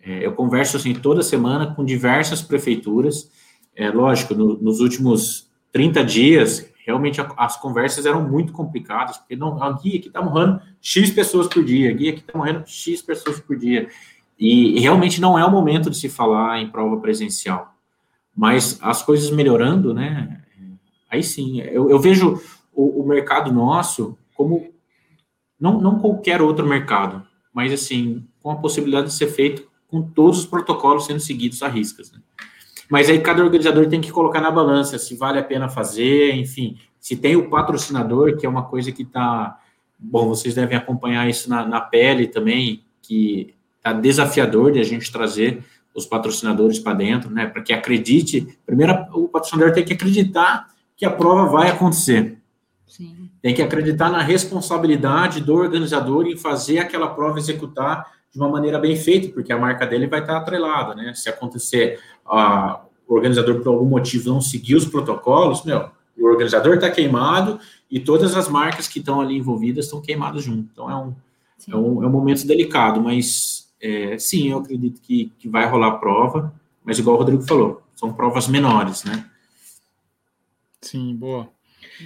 [0.00, 3.30] É, eu converso assim toda semana com diversas prefeituras.
[3.74, 9.60] É lógico, no, nos últimos 30 dias realmente as conversas eram muito complicadas, porque não,
[9.62, 13.00] a guia aqui está morrendo X pessoas por dia, a guia aqui está morrendo X
[13.00, 13.88] pessoas por dia.
[14.38, 17.74] E, e realmente não é o momento de se falar em prova presencial.
[18.36, 20.42] Mas as coisas melhorando, né?
[21.10, 22.40] Aí sim, eu, eu vejo
[22.72, 24.68] o, o, mercado nosso como
[25.58, 30.40] não, não qualquer outro mercado, mas assim, com a possibilidade de ser feito com todos
[30.40, 32.10] os protocolos sendo seguidos a riscas.
[32.10, 32.18] Né?
[32.90, 36.76] Mas aí cada organizador tem que colocar na balança se vale a pena fazer, enfim,
[37.00, 39.58] se tem o patrocinador, que é uma coisa que está
[39.98, 45.10] bom, vocês devem acompanhar isso na, na pele também, que está desafiador de a gente
[45.10, 45.62] trazer
[45.94, 47.46] os patrocinadores para dentro, né?
[47.46, 48.58] Para que acredite.
[48.66, 50.66] Primeiro, o patrocinador tem que acreditar
[50.96, 52.38] que a prova vai acontecer.
[52.86, 53.28] Sim.
[53.40, 58.80] Tem que acreditar na responsabilidade do organizador em fazer aquela prova executar de uma maneira
[58.80, 61.14] bem feita, porque a marca dele vai estar atrelada, né?
[61.14, 66.74] Se acontecer a, o organizador por algum motivo não seguir os protocolos, meu, o organizador
[66.74, 70.68] está queimado e todas as marcas que estão ali envolvidas estão queimadas junto.
[70.72, 71.14] Então é um,
[71.68, 75.98] é um, é um momento delicado, mas é, sim, eu acredito que, que vai rolar
[75.98, 76.52] prova,
[76.84, 79.24] mas igual o Rodrigo falou, são provas menores, né?
[80.80, 81.48] Sim, boa.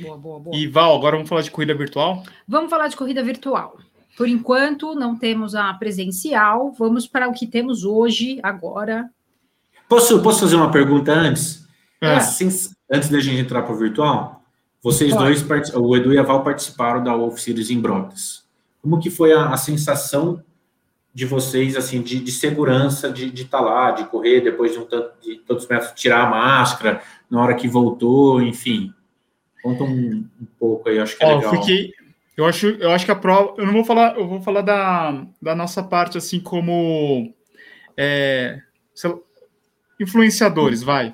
[0.03, 0.57] Boa, boa, boa.
[0.57, 2.23] E Val, agora vamos falar de corrida virtual?
[2.47, 3.79] Vamos falar de corrida virtual.
[4.17, 6.73] Por enquanto, não temos a presencial.
[6.73, 9.09] Vamos para o que temos hoje, agora.
[9.89, 11.67] Posso, posso fazer uma pergunta antes?
[12.01, 12.17] É.
[12.17, 12.49] Assim,
[12.91, 14.43] antes da gente entrar para o virtual,
[14.83, 15.43] vocês Pode.
[15.43, 18.45] dois, o Edu e a Val participaram da Wolf Series em Brotas.
[18.83, 20.43] Como que foi a, a sensação
[21.13, 24.85] de vocês, assim, de, de segurança, de estar tá lá, de correr depois de, um
[24.85, 28.93] tanto, de tantos metros, tirar a máscara, na hora que voltou, enfim.
[29.63, 31.55] Conta um, um pouco aí, acho que é Ó, legal.
[31.55, 31.93] Eu fiquei,
[32.39, 33.55] eu acho, eu acho que a prova.
[33.59, 37.35] Eu não vou falar, eu vou falar da, da nossa parte, assim, como
[37.97, 38.61] é,
[38.95, 39.21] lá,
[39.99, 41.13] influenciadores, vai.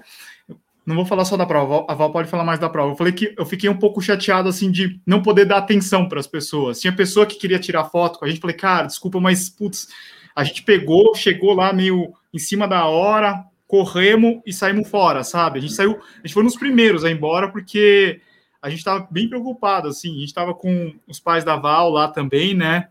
[0.85, 2.93] Não vou falar só da prova, a Val pode falar mais da prova.
[2.93, 6.21] Eu falei que eu fiquei um pouco chateado, assim, de não poder dar atenção para
[6.21, 6.79] as pessoas.
[6.79, 9.89] Tinha pessoa que queria tirar foto com a gente, falei, cara, desculpa, mas, putz,
[10.37, 15.59] a gente pegou, chegou lá meio em cima da hora, corremos e saímos fora, sabe?
[15.59, 18.21] A gente saiu, a gente foi nos primeiros a ir embora, porque
[18.65, 22.09] a gente estava bem preocupado, assim, a gente estava com os pais da Val lá
[22.09, 22.89] também, né?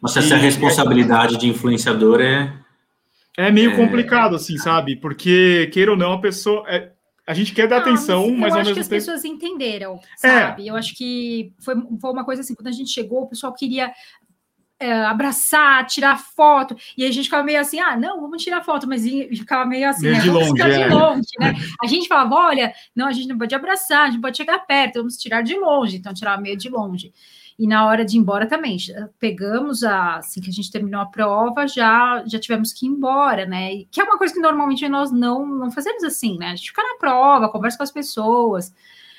[0.00, 2.56] Mas essa e, responsabilidade de influenciador é...
[3.36, 3.76] É meio é...
[3.76, 4.94] complicado, assim, sabe?
[4.94, 6.64] Porque, queira ou não, a pessoa...
[6.68, 6.92] É,
[7.26, 8.68] a gente quer dar não, atenção, mas, mas ao mesmo tempo...
[8.68, 10.28] Eu acho que as pessoas entenderam, é.
[10.28, 10.68] sabe?
[10.68, 10.70] É.
[10.70, 13.92] Eu acho que foi, foi uma coisa assim, quando a gente chegou, o pessoal queria
[14.78, 18.86] é, abraçar, tirar foto, e a gente ficava meio assim, ah, não, vamos tirar foto,
[18.86, 20.22] mas ficava meio assim, meio né?
[20.22, 20.88] de longe, é.
[20.88, 21.54] de longe, né?
[21.82, 24.98] A gente falava, olha, não, a gente não pode abraçar, a gente pode chegar perto,
[24.98, 27.12] vamos tirar de longe, então tirava meio de longe.
[27.58, 28.76] E na hora de ir embora também,
[29.18, 33.46] pegamos a, assim que a gente terminou a prova, já já tivemos que ir embora,
[33.46, 33.84] né?
[33.90, 36.48] Que é uma coisa que normalmente nós não não fazemos assim, né?
[36.48, 38.74] A gente fica na prova, conversa com as pessoas,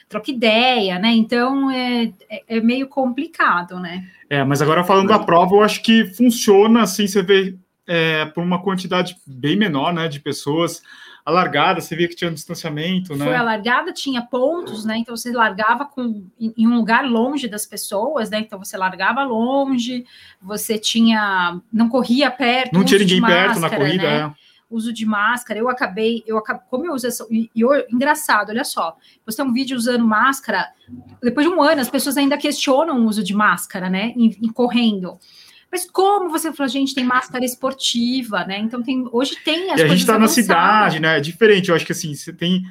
[0.10, 1.10] troca ideia, né?
[1.10, 4.08] Então é, é, é meio complicado, né?
[4.30, 8.44] É, mas agora falando da prova, eu acho que funciona assim, você vê é, por
[8.44, 10.82] uma quantidade bem menor, né, de pessoas.
[11.26, 13.26] A largada, você via que tinha um distanciamento, né?
[13.26, 14.98] Foi a largada, tinha pontos, né?
[14.98, 18.40] Então você largava com, em um lugar longe das pessoas, né?
[18.40, 20.06] Então você largava longe,
[20.42, 21.60] você tinha.
[21.72, 22.74] não corria perto.
[22.74, 24.34] Não tinha ninguém perto na corrida, né?
[24.34, 25.60] é uso de máscara.
[25.60, 27.26] Eu acabei, eu acabei, como eu uso essa.
[27.30, 30.68] E, e engraçado, olha só, você tem um vídeo usando máscara,
[31.22, 34.14] depois de um ano, as pessoas ainda questionam o uso de máscara, né?
[34.16, 35.18] Em, em correndo.
[35.72, 38.60] Mas como você falou, gente, tem máscara esportiva, né?
[38.60, 41.18] Então tem, hoje tem as e a gente está na cidade, né?
[41.18, 41.70] É diferente.
[41.70, 42.64] Eu acho que assim, você tem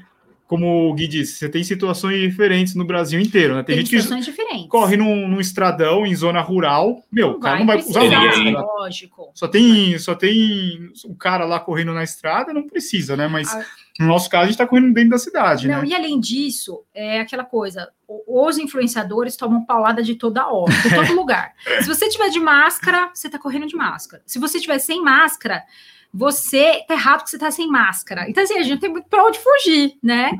[0.47, 3.63] como o Gui disse, você tem situações diferentes no Brasil inteiro, né?
[3.65, 4.69] Tem, tem gente que diferentes.
[4.69, 8.61] corre num, num, estradão em zona rural, meu, o cara não vai usar máscara.
[8.61, 9.31] Lógico.
[9.35, 13.27] Só tem, só tem um cara lá correndo na estrada, não precisa, né?
[13.27, 13.65] Mas ah.
[13.99, 15.89] no nosso caso, a gente está correndo dentro da cidade, não, né?
[15.89, 21.13] E além disso, é aquela coisa, os influenciadores tomam paulada de toda hora, de todo
[21.15, 21.55] lugar.
[21.81, 24.23] Se você tiver de máscara, você está correndo de máscara.
[24.25, 25.65] Se você tiver sem máscara,
[26.17, 28.29] você tá errado que você tá sem máscara.
[28.29, 30.31] Então, assim, a gente tem muito para onde fugir, né?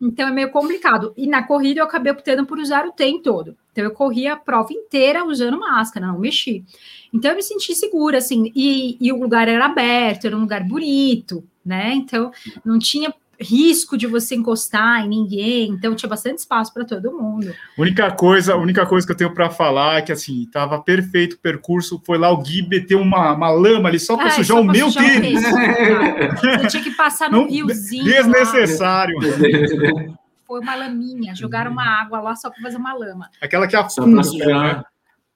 [0.00, 1.12] Então é meio complicado.
[1.18, 3.54] E na corrida eu acabei optando por usar o TEM todo.
[3.70, 6.64] Então eu corri a prova inteira usando máscara, não mexi.
[7.12, 10.64] Então eu me senti segura, assim, e, e o lugar era aberto, era um lugar
[10.64, 11.92] bonito, né?
[11.94, 12.32] Então
[12.64, 17.54] não tinha risco de você encostar em ninguém, então tinha bastante espaço para todo mundo.
[17.76, 21.34] Única coisa, a única coisa que eu tenho para falar é que assim, tava perfeito
[21.34, 24.60] o percurso, foi lá o Gui meteu uma, uma lama ali só para sujar só
[24.60, 25.42] o meu sujar tênis.
[25.42, 28.04] Você tinha que passar no Não, riozinho.
[28.04, 29.16] Desnecessário.
[30.46, 33.30] Foi uma laminha, jogaram uma água lá só para fazer uma lama.
[33.40, 34.22] Aquela que afunda.
[34.22, 34.82] Só né?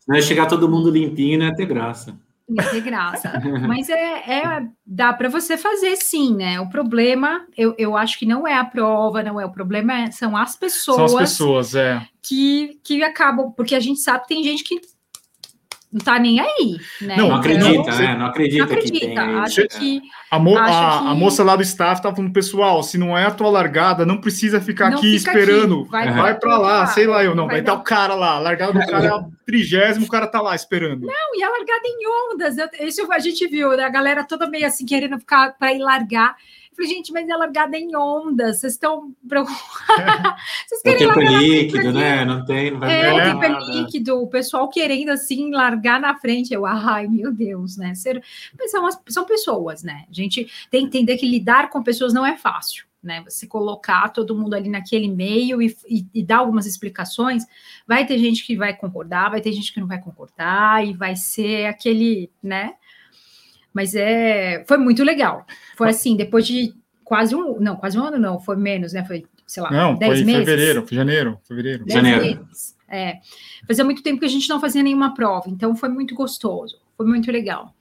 [0.08, 2.16] Não ia chegar todo mundo limpinho, não ia ter graça.
[2.54, 3.32] Ia ter graça.
[3.66, 3.94] Mas é,
[4.26, 6.60] é dá para você fazer sim, né?
[6.60, 9.44] O problema, eu, eu acho que não é a prova, não é.
[9.44, 10.96] O problema é, são as pessoas.
[10.96, 12.06] São as pessoas, é.
[12.22, 14.80] Que, que acabam, porque a gente sabe que tem gente que
[15.92, 17.16] não tá nem aí, né?
[17.16, 18.16] Não, não acredita, então, né?
[18.16, 18.64] Não acredita.
[18.64, 18.98] Não acredita.
[18.98, 20.00] Que tem, acha que.
[20.30, 21.08] A, mo a, que...
[21.08, 24.16] a, moça lá do staff tá falando, pessoal, se não é a tua largada, não
[24.16, 25.80] precisa ficar não aqui fica esperando.
[25.82, 25.90] Aqui.
[25.90, 27.46] Vai, vai para lá, sei lá eu, não.
[27.46, 28.36] Vai, vai dar o cara lá.
[28.36, 31.04] A largada do cara é a trigésimo, o cara tá lá esperando.
[31.04, 32.56] Não, e a largada em ondas.
[32.56, 33.84] Eu, isso a gente viu, né?
[33.84, 36.34] A galera toda meio assim, querendo ficar para ir largar.
[36.72, 39.14] Eu falei, gente, mas é largada em ondas, vocês estão
[40.66, 42.24] vocês querem não tem líquido, né?
[42.24, 46.54] Não tem, não vai é, tempo é líquido, o pessoal querendo assim largar na frente.
[46.54, 47.94] Eu, ai, meu Deus, né?
[47.94, 48.22] Ser,
[48.58, 50.06] mas são, são pessoas, né?
[50.08, 53.22] A gente tem que entender que lidar com pessoas não é fácil né?
[53.24, 57.44] Você colocar todo mundo ali naquele meio e, e, e, dar algumas explicações,
[57.86, 61.16] vai ter gente que vai concordar, vai ter gente que não vai concordar, e vai
[61.16, 62.74] ser aquele, né?
[63.72, 65.46] Mas é, foi muito legal.
[65.76, 69.04] Foi assim, depois de quase um, não, quase um ano não, foi menos, né?
[69.04, 70.44] Foi, sei lá, não, dez foi meses.
[70.44, 71.84] fevereiro, foi janeiro, fevereiro.
[71.84, 72.46] Dez janeiro.
[72.46, 72.76] Meses.
[72.88, 73.18] É,
[73.66, 77.06] fazia muito tempo que a gente não fazia nenhuma prova, então foi muito gostoso, foi
[77.06, 77.74] muito legal.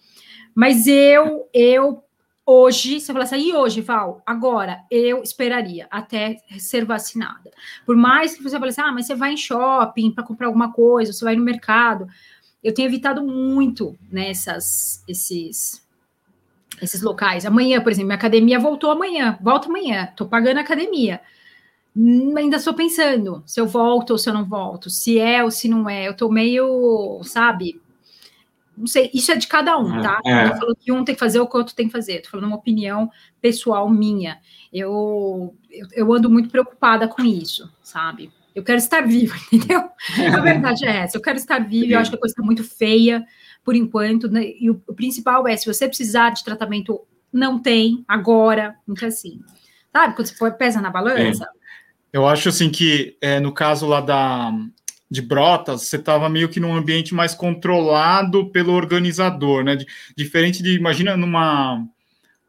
[0.56, 2.04] Mas eu, eu
[2.44, 4.22] Hoje, você fala assim, e hoje, Val?
[4.26, 7.52] Agora, eu esperaria até ser vacinada.
[7.86, 10.74] Por mais que você fale assim, ah, mas você vai em shopping para comprar alguma
[10.74, 12.08] coisa, você vai no mercado.
[12.64, 15.81] Eu tenho evitado muito nessas, esses,
[16.82, 17.46] esses locais.
[17.46, 21.22] Amanhã, por exemplo, minha academia voltou amanhã, volta amanhã, estou pagando a academia.
[21.96, 25.52] Hum, ainda estou pensando se eu volto ou se eu não volto, se é ou
[25.52, 26.08] se não é.
[26.08, 27.82] Eu estou meio, sabe,
[28.78, 30.20] não sei, isso é de cada um, é, tá?
[30.26, 30.48] É.
[30.48, 32.16] Não falando que um tem que fazer ou que o outro tem que fazer.
[32.16, 34.40] Estou falando uma opinião pessoal minha.
[34.74, 38.32] Eu, eu, eu, ando muito preocupada com isso, sabe?
[38.56, 39.90] Eu quero estar viva, entendeu?
[40.34, 41.18] A verdade é essa.
[41.18, 41.94] Eu quero estar viva.
[41.94, 43.26] Eu acho que a coisa está muito feia
[43.64, 44.30] por enquanto.
[44.30, 44.54] Né?
[44.60, 48.76] E o, o, principal é, se você precisar de tratamento, não tem agora.
[48.88, 49.40] Então, assim,
[49.92, 50.16] sabe?
[50.16, 51.44] Quando você pesa na balança.
[51.46, 51.62] É.
[52.14, 54.52] Eu acho assim que é, no caso lá da,
[55.10, 59.78] de Brotas, você estava meio que num ambiente mais controlado pelo organizador, né?
[60.16, 61.86] Diferente de, imagina, numa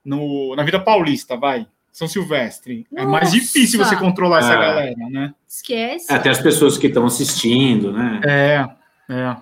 [0.05, 1.67] no, na vida paulista, vai.
[1.93, 2.87] São Silvestre.
[2.91, 3.05] Nossa.
[3.05, 4.57] É mais difícil você controlar essa é.
[4.57, 5.35] galera, né?
[5.47, 6.11] Esquece.
[6.11, 8.21] É, até as pessoas que estão assistindo, né?
[8.25, 8.69] É,
[9.13, 9.37] é.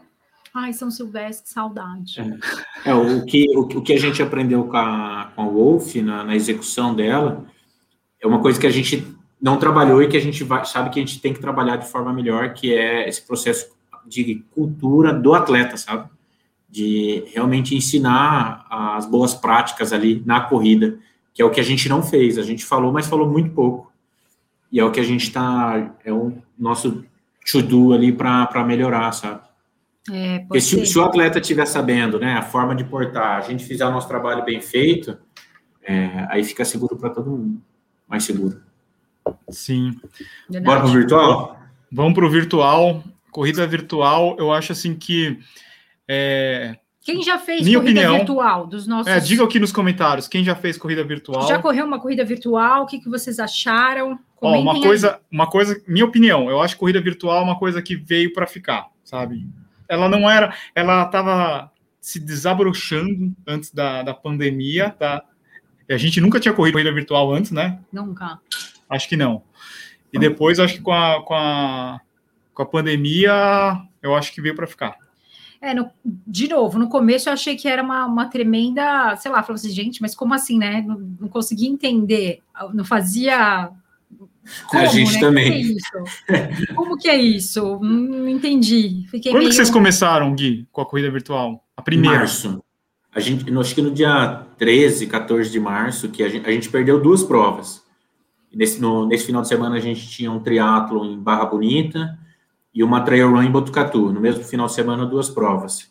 [0.54, 2.20] Ai, São Silvestre, que saudade.
[2.84, 5.94] É, é o, que, o, o, que a gente aprendeu com a, com a Wolf
[5.96, 7.44] na, na execução dela
[8.20, 9.06] é uma coisa que a gente
[9.40, 11.88] não trabalhou e que a gente vai, sabe que a gente tem que trabalhar de
[11.88, 13.70] forma melhor, que é esse processo
[14.06, 16.10] de cultura do atleta, sabe?
[16.68, 20.98] De realmente ensinar as boas práticas ali na corrida,
[21.32, 22.36] que é o que a gente não fez.
[22.36, 23.90] A gente falou, mas falou muito pouco.
[24.70, 27.04] E é o que a gente está, é o nosso
[27.50, 29.40] to-do ali para melhorar, sabe?
[30.08, 33.64] É, Porque se, se, o atleta estiver sabendo, né, a forma de portar, a gente
[33.64, 35.18] fizer o nosso trabalho bem feito,
[35.82, 37.60] é, aí fica seguro para todo mundo,
[38.08, 38.62] mais seguro.
[39.50, 39.98] Sim.
[40.48, 40.64] Verdade.
[40.64, 41.60] Bora pro virtual?
[41.92, 43.04] Vamos pro virtual.
[43.30, 45.38] Corrida virtual, eu acho assim que.
[46.08, 46.76] É...
[47.02, 49.06] Quem já fez Minha corrida opinião, virtual dos nossos.
[49.06, 51.46] É, diga aqui nos comentários quem já fez corrida virtual.
[51.48, 52.82] Já correu uma corrida virtual?
[52.82, 54.18] O que, que vocês acharam?
[54.40, 55.18] Ó, uma coisa, aí.
[55.30, 58.46] uma coisa, minha opinião, eu acho que corrida virtual é uma coisa que veio para
[58.46, 59.46] ficar, sabe?
[59.90, 65.22] Ela não era, ela estava se desabrochando antes da, da pandemia, tá?
[65.88, 67.80] E a gente nunca tinha corrido corrida virtual antes, né?
[67.92, 68.38] Nunca.
[68.88, 69.42] Acho que não.
[70.12, 72.00] E depois, acho que com a, com a,
[72.54, 73.32] com a pandemia,
[74.02, 74.96] eu acho que veio para ficar.
[75.60, 79.42] É, no, de novo, no começo eu achei que era uma, uma tremenda, sei lá,
[79.42, 80.80] falei assim, gente, mas como assim, né?
[80.80, 82.40] Não, não conseguia entender,
[82.72, 83.70] não fazia.
[84.68, 85.20] Como, a gente né?
[85.20, 85.76] também.
[85.84, 86.74] Como que é isso?
[86.74, 87.78] Como que é isso?
[87.80, 89.06] Não entendi.
[89.10, 89.50] Fiquei Quando meio...
[89.50, 91.64] que vocês começaram, Gui, com a corrida virtual?
[91.76, 92.18] A primeira?
[92.18, 92.62] Março.
[93.12, 96.68] A gente, acho que no dia 13, 14 de março, que a gente, a gente
[96.68, 97.82] perdeu duas provas.
[98.52, 102.18] Nesse, no, nesse final de semana a gente tinha um triatlo em Barra Bonita
[102.74, 104.12] e uma trail run em Botucatu.
[104.12, 105.90] No mesmo final de semana, duas provas.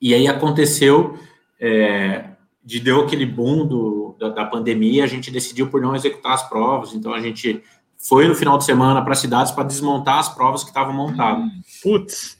[0.00, 1.18] E aí aconteceu,
[1.58, 2.30] é,
[2.62, 6.48] de deu aquele boom do, da, da, pandemia, a gente decidiu por não executar as
[6.48, 6.94] provas.
[6.94, 7.62] Então a gente
[7.98, 11.44] foi no final de semana para cidades para desmontar as provas que estavam montadas.
[11.82, 12.38] Putz!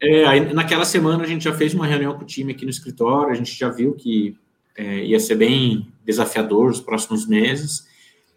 [0.00, 2.70] É, aí, naquela semana a gente já fez uma reunião com o time aqui no
[2.70, 4.36] escritório, a gente já viu que
[4.76, 7.86] é, ia ser bem desafiador os próximos meses.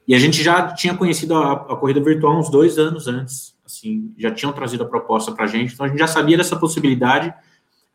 [0.08, 4.14] E a gente já tinha conhecido a, a corrida virtual uns dois anos antes, assim,
[4.18, 7.32] já tinham trazido a proposta para a gente, então a gente já sabia dessa possibilidade,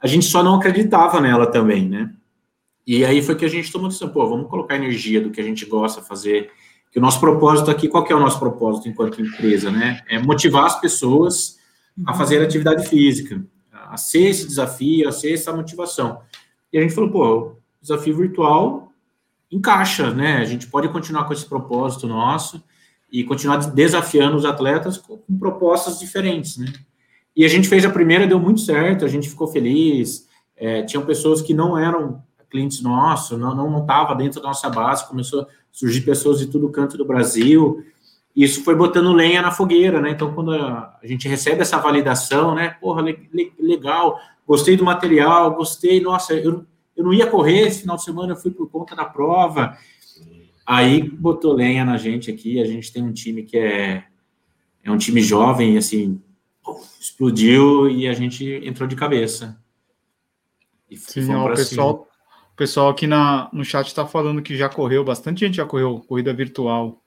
[0.01, 2.13] a gente só não acreditava nela também, né?
[2.87, 5.45] E aí foi que a gente tomou decisão, pô, vamos colocar energia do que a
[5.45, 6.51] gente gosta de fazer,
[6.91, 10.03] que o nosso propósito aqui, qual que é o nosso propósito enquanto empresa, né?
[10.09, 11.59] É motivar as pessoas
[12.05, 12.19] a uhum.
[12.19, 16.21] fazer atividade física, a ser esse desafio, a ser essa motivação.
[16.73, 18.93] E a gente falou, pô, desafio virtual
[19.51, 20.39] encaixa, né?
[20.39, 22.63] A gente pode continuar com esse propósito nosso
[23.11, 26.73] e continuar desafiando os atletas com, com propostas diferentes, né?
[27.37, 30.29] E a gente fez a primeira, deu muito certo, a gente ficou feliz.
[30.57, 32.23] É, tinham pessoas que não eram
[32.55, 36.71] clientes nossos, não não estava dentro da nossa base, começou a surgir pessoas de todo
[36.71, 37.85] canto do Brasil.
[38.37, 40.11] E isso foi botando lenha na fogueira, né?
[40.11, 42.71] Então, quando a, a gente recebe essa validação, né?
[42.81, 46.65] Porra, le, le, legal, gostei do material, gostei, nossa, eu
[46.97, 49.77] eu não ia correr esse final de semana, eu fui por conta da prova.
[50.65, 54.05] Aí botou lenha na gente aqui, a gente tem um time que é,
[54.83, 56.21] é um time jovem, assim,
[57.01, 59.61] explodiu e a gente entrou de cabeça.
[60.89, 62.09] E Sim, ó, o pessoal,
[62.55, 65.99] o pessoal aqui na, no chat está falando que já correu, bastante gente já correu
[66.07, 67.03] corrida virtual.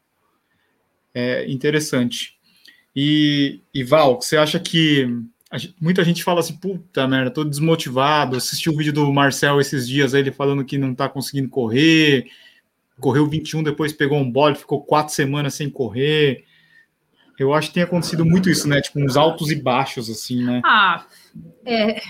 [1.14, 2.38] É interessante.
[2.93, 5.08] E, e Val, você acha que
[5.80, 8.36] muita gente fala assim, puta merda, tô desmotivado.
[8.36, 12.28] Assisti o vídeo do Marcel esses dias, ele falando que não tá conseguindo correr,
[13.00, 16.43] correu 21, depois pegou um bode, ficou quatro semanas sem correr.
[17.39, 18.82] Eu acho que tem acontecido muito isso, né?
[18.82, 20.62] Tipo, uns altos e baixos, assim, né?
[20.66, 21.06] Ah,
[21.64, 22.02] é,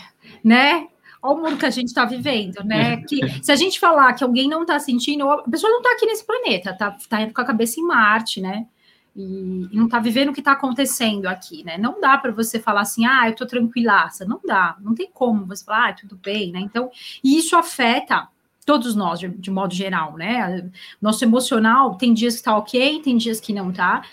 [0.44, 0.88] né?
[1.28, 2.98] Olha o mundo que a gente está vivendo, né?
[3.04, 6.06] Que se a gente falar que alguém não está sentindo, a pessoa não está aqui
[6.06, 8.66] nesse planeta, tá, tá com a cabeça em Marte, né?
[9.14, 11.78] E, e não está vivendo o que está acontecendo aqui, né?
[11.78, 14.24] Não dá para você falar assim, ah, eu estou tranquilaça.
[14.24, 16.60] Não dá, não tem como você falar, ah, tudo bem, né?
[16.60, 16.90] Então,
[17.24, 18.30] e isso afeta
[18.66, 20.70] todos nós, de, de modo geral, né?
[21.02, 24.04] Nosso emocional tem dias que está ok, tem dias que não tá.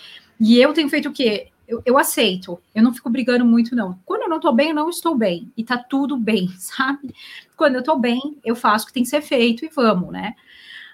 [0.40, 1.48] E eu tenho feito o quê?
[1.66, 3.98] Eu, eu, aceito, eu não fico brigando muito, não.
[4.04, 5.50] Quando eu não tô bem, eu não estou bem.
[5.56, 7.14] E tá tudo bem, sabe?
[7.56, 10.34] Quando eu tô bem, eu faço o que tem que ser feito e vamos, né?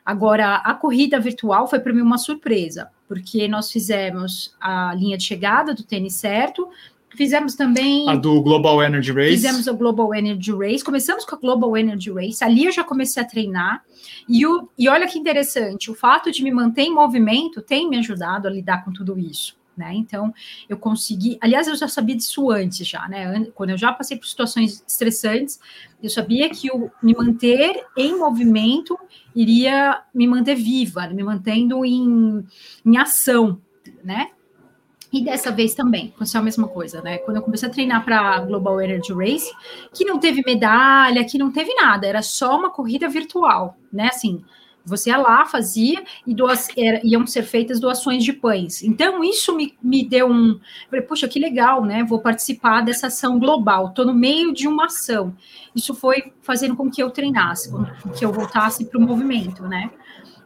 [0.04, 5.24] Agora, a corrida virtual foi para mim uma surpresa, porque nós fizemos a linha de
[5.24, 6.68] chegada do tênis certo,
[7.16, 8.08] Fizemos também.
[8.08, 9.30] A do Global Energy Race.
[9.30, 10.84] Fizemos o Global Energy Race.
[10.84, 12.42] Começamos com a Global Energy Race.
[12.42, 13.82] Ali eu já comecei a treinar.
[14.28, 17.98] E, o, e olha que interessante: o fato de me manter em movimento tem me
[17.98, 19.56] ajudado a lidar com tudo isso.
[19.80, 19.94] Né?
[19.94, 20.30] Então,
[20.68, 21.38] eu consegui.
[21.40, 23.46] Aliás, eu já sabia disso antes, já, né?
[23.54, 25.58] Quando eu já passei por situações estressantes,
[26.02, 28.98] eu sabia que o me manter em movimento
[29.34, 32.44] iria me manter viva, me mantendo em,
[32.84, 33.58] em ação,
[34.04, 34.28] né?
[35.10, 37.16] E dessa vez também aconteceu a mesma coisa, né?
[37.18, 39.50] Quando eu comecei a treinar para a Global Energy Race,
[39.94, 44.08] que não teve medalha, que não teve nada, era só uma corrida virtual, né?
[44.08, 44.44] Assim,
[44.84, 48.82] você ia lá, fazia, e doas, era, iam ser feitas doações de pães.
[48.82, 50.58] Então, isso me, me deu um.
[50.88, 52.04] Falei, puxa, que legal, né?
[52.04, 55.34] Vou participar dessa ação global, estou no meio de uma ação.
[55.74, 59.90] Isso foi fazendo com que eu treinasse, com que eu voltasse para o movimento, né?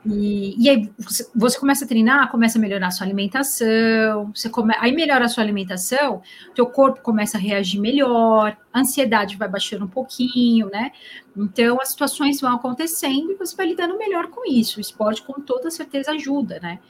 [0.07, 0.93] E, e, aí
[1.35, 5.29] você começa a treinar, começa a melhorar a sua alimentação, você come, aí melhora a
[5.29, 6.21] sua alimentação,
[6.55, 10.93] teu corpo começa a reagir melhor, a ansiedade vai baixando um pouquinho, né?
[11.35, 14.79] Então as situações vão acontecendo e você vai lidando melhor com isso.
[14.79, 16.81] O esporte com toda certeza ajuda, né?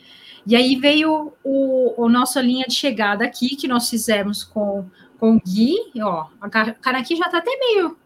[0.45, 4.87] E aí veio o, o nossa linha de chegada aqui que nós fizemos com,
[5.21, 7.97] com o Gui, ó, a cara aqui já tá até meio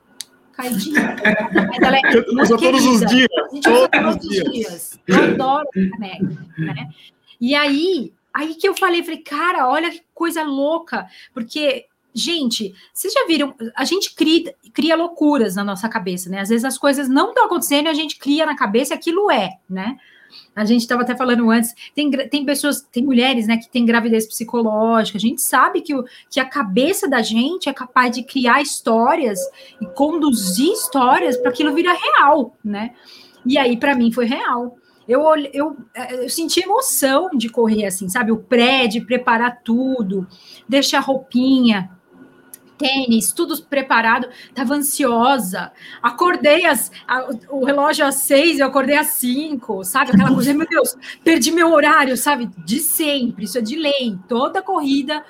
[0.59, 1.17] caidinha.
[1.69, 3.29] Mas ela é usa todos os dias.
[3.63, 5.01] Todos, os dias.
[5.07, 6.91] Eu adoro caneca, né?
[7.41, 13.13] E aí, aí que eu falei, falei, cara, olha que coisa louca, porque Gente, vocês
[13.13, 13.55] já viram?
[13.77, 16.41] A gente cria, cria loucuras na nossa cabeça, né?
[16.41, 19.31] Às vezes as coisas não estão acontecendo e a gente cria na cabeça e aquilo
[19.31, 19.97] é, né?
[20.55, 24.27] A gente estava até falando antes, tem, tem pessoas, tem mulheres, né, que têm gravidez
[24.27, 25.17] psicológica.
[25.17, 29.39] A gente sabe que, o, que a cabeça da gente é capaz de criar histórias
[29.81, 32.95] e conduzir histórias para aquilo virar real, né?
[33.49, 34.77] E aí, para mim, foi real.
[35.09, 35.23] Eu,
[35.55, 35.75] eu,
[36.11, 38.31] eu senti emoção de correr assim, sabe?
[38.31, 40.27] O pré, de preparar tudo,
[40.69, 41.91] deixar roupinha,
[42.77, 45.73] tênis, tudo preparado, estava ansiosa.
[46.03, 50.11] Acordei as, a, o relógio às seis, eu acordei às cinco, sabe?
[50.11, 50.95] Aquela coisa, meu Deus,
[51.25, 52.51] perdi meu horário, sabe?
[52.67, 54.19] De sempre, isso é de lei.
[54.29, 55.25] Toda corrida,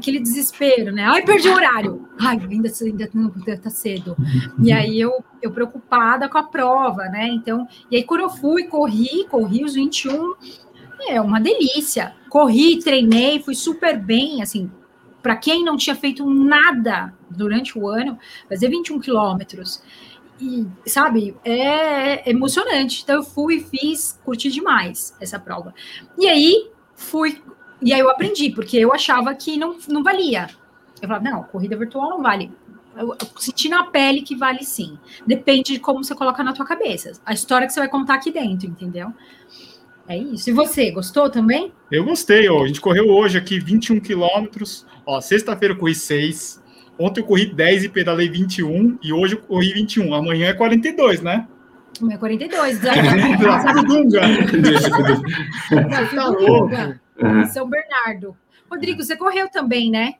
[0.00, 1.04] aquele desespero, né?
[1.04, 2.08] Ai, perdi o horário.
[2.18, 4.16] Ai, ainda, ainda não tá cedo.
[4.62, 7.28] E aí eu, eu preocupada com a prova, né?
[7.28, 10.34] Então, e aí quando eu fui, corri, corri os 21,
[11.08, 12.14] é uma delícia.
[12.28, 14.70] Corri, treinei, fui super bem, assim,
[15.22, 19.82] para quem não tinha feito nada durante o ano, fazer 21 quilômetros.
[20.40, 23.02] E, sabe, é emocionante.
[23.02, 25.74] Então, eu fui e fiz, curti demais essa prova.
[26.18, 27.42] E aí, fui.
[27.82, 30.48] E aí, eu aprendi, porque eu achava que não, não valia.
[31.00, 32.50] Eu falava, não, corrida virtual não vale.
[32.96, 34.98] Eu, eu senti na pele que vale sim.
[35.26, 37.12] Depende de como você coloca na tua cabeça.
[37.24, 39.12] A história que você vai contar aqui dentro, entendeu?
[40.06, 40.50] É isso.
[40.50, 41.72] E você, gostou também?
[41.90, 42.64] Eu gostei, ó.
[42.64, 44.84] A gente correu hoje aqui 21 quilômetros.
[45.06, 46.60] Ó, sexta-feira eu corri 6.
[46.98, 48.98] Ontem eu corri 10 e pedalei 21.
[49.02, 50.12] E hoje eu corri 21.
[50.12, 51.46] Amanhã é 42, né?
[52.00, 52.80] Amanhã é 42.
[52.80, 54.20] Dunga.
[56.14, 57.48] tá louco.
[57.48, 58.36] São Bernardo.
[58.70, 60.14] Rodrigo, você correu também, né?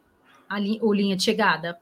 [0.48, 1.78] A o linha de chegada.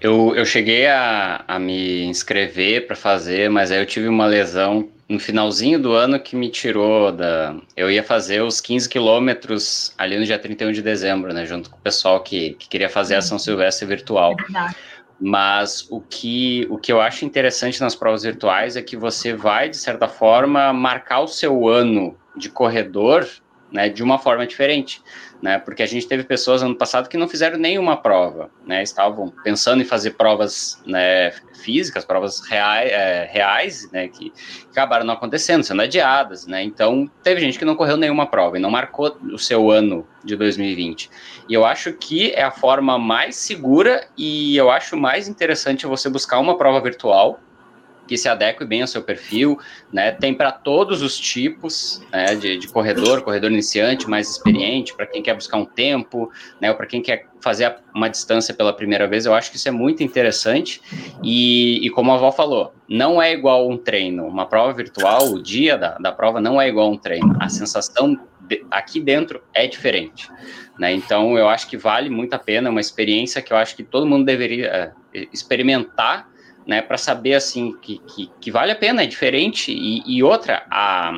[0.00, 4.90] Eu, eu cheguei a, a me inscrever para fazer, mas aí eu tive uma lesão
[5.08, 7.56] no finalzinho do ano que me tirou da.
[7.76, 11.46] Eu ia fazer os 15 quilômetros ali no dia 31 de dezembro, né?
[11.46, 14.34] Junto com o pessoal que, que queria fazer a São Silvestre virtual.
[14.54, 14.74] É
[15.18, 19.68] Mas o que, o que eu acho interessante nas provas virtuais é que você vai,
[19.70, 23.26] de certa forma, marcar o seu ano de corredor
[23.72, 25.02] né, de uma forma diferente
[25.40, 25.58] né?
[25.58, 28.82] Porque a gente teve pessoas ano passado que não fizeram nenhuma prova, né?
[28.82, 34.08] Estavam pensando em fazer provas né, físicas, provas reais, é, reais né?
[34.08, 34.32] Que
[34.70, 36.62] acabaram não acontecendo, sendo adiadas, né?
[36.62, 40.36] Então teve gente que não correu nenhuma prova e não marcou o seu ano de
[40.36, 41.10] 2020.
[41.48, 46.08] E eu acho que é a forma mais segura e eu acho mais interessante você
[46.08, 47.40] buscar uma prova virtual
[48.06, 49.58] que se adeque bem ao seu perfil,
[49.92, 50.12] né?
[50.12, 55.22] Tem para todos os tipos né, de, de, corredor, corredor iniciante, mais experiente, para quem
[55.22, 56.30] quer buscar um tempo,
[56.60, 56.70] né?
[56.70, 59.72] Ou para quem quer fazer uma distância pela primeira vez, eu acho que isso é
[59.72, 60.80] muito interessante.
[61.22, 64.26] E, e como a avó falou, não é igual um treino.
[64.26, 67.36] Uma prova virtual, o dia da, da prova não é igual um treino.
[67.40, 70.28] A sensação de, aqui dentro é diferente.
[70.78, 70.92] Né?
[70.92, 73.82] Então, eu acho que vale muito a pena, é uma experiência que eu acho que
[73.82, 76.28] todo mundo deveria é, experimentar
[76.66, 79.72] né, para saber assim que, que, que, vale a pena, é diferente.
[79.72, 81.12] E, e, outra, a,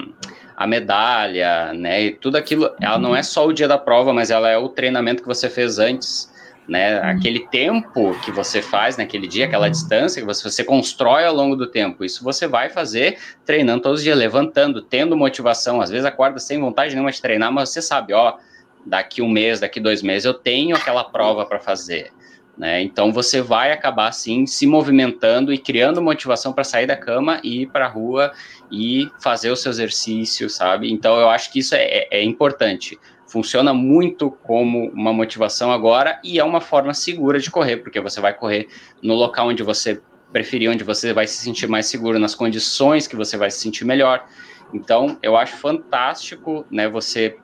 [0.57, 4.31] a medalha, né, e tudo aquilo, ela não é só o dia da prova, mas
[4.31, 6.37] ela é o treinamento que você fez antes.
[6.69, 11.35] Né, aquele tempo que você faz naquele dia, aquela distância que você, você constrói ao
[11.35, 15.81] longo do tempo, isso você vai fazer treinando todos os dias, levantando, tendo motivação.
[15.81, 18.37] Às vezes acorda sem vontade nenhuma de treinar, mas você sabe, ó,
[18.85, 22.13] daqui um mês, daqui dois meses eu tenho aquela prova para fazer.
[22.59, 22.83] Né?
[22.83, 27.63] Então você vai acabar assim se movimentando e criando motivação para sair da cama e
[27.63, 28.33] ir para a rua
[28.71, 30.91] e fazer o seu exercício, sabe?
[30.91, 32.99] Então eu acho que isso é, é, é importante.
[33.29, 38.21] Funciona muito como uma motivação agora e é uma forma segura de correr, porque você
[38.21, 38.67] vai correr
[39.01, 40.03] no local onde você
[40.33, 43.85] preferir, onde você vai se sentir mais seguro, nas condições que você vai se sentir
[43.85, 44.27] melhor.
[44.75, 46.89] Então eu acho fantástico, né?
[46.89, 47.37] Você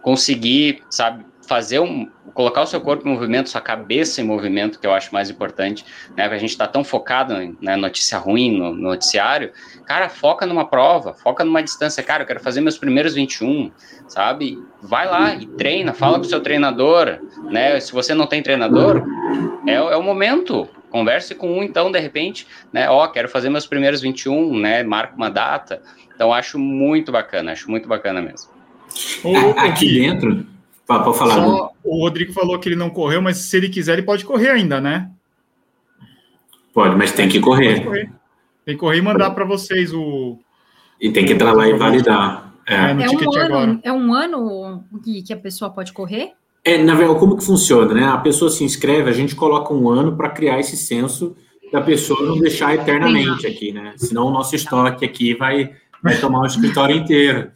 [0.00, 4.86] conseguir, sabe, fazer um, colocar o seu corpo em movimento, sua cabeça em movimento, que
[4.86, 5.84] eu acho mais importante,
[6.16, 6.24] né?
[6.24, 9.52] A gente está tão focado na né, notícia ruim no, no, noticiário,
[9.84, 13.70] cara, foca numa prova, foca numa distância, cara, eu quero fazer meus primeiros 21,
[14.08, 14.58] sabe?
[14.80, 17.18] Vai lá e treina, fala com o seu treinador,
[17.50, 17.78] né?
[17.80, 19.04] Se você não tem treinador,
[19.66, 22.88] é, é o momento, converse com um, então, de repente, né?
[22.88, 24.82] Ó, oh, quero fazer meus primeiros 21, né?
[24.82, 25.82] Marca uma data.
[26.14, 28.50] Então, acho muito bacana, acho muito bacana mesmo.
[29.58, 30.46] Aqui dentro,
[30.86, 31.34] Pode falar.
[31.34, 34.50] Só, o Rodrigo falou que ele não correu, mas se ele quiser, ele pode correr
[34.50, 35.10] ainda, né?
[36.72, 37.84] Pode, mas tem que correr.
[37.84, 38.10] correr.
[38.64, 40.38] Tem que correr e mandar para vocês o.
[41.00, 42.52] E tem que entrar lá e validar.
[42.66, 46.32] É, é, um, ano, é um ano que, que a pessoa pode correr?
[46.64, 48.04] É, na verdade, como que funciona, né?
[48.04, 51.36] A pessoa se inscreve, a gente coloca um ano para criar esse censo
[51.72, 53.94] da pessoa não deixar eternamente aqui, né?
[53.96, 57.50] Senão o nosso estoque aqui vai, vai tomar o escritório inteiro.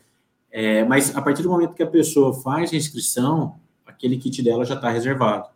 [0.58, 4.64] É, mas a partir do momento que a pessoa faz a inscrição, aquele kit dela
[4.64, 5.50] já está reservado.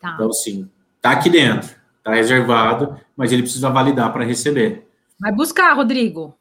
[0.00, 0.14] Tá.
[0.14, 1.68] Então, sim, está aqui dentro,
[1.98, 4.88] está reservado, mas ele precisa validar para receber.
[5.20, 6.34] Vai buscar, Rodrigo.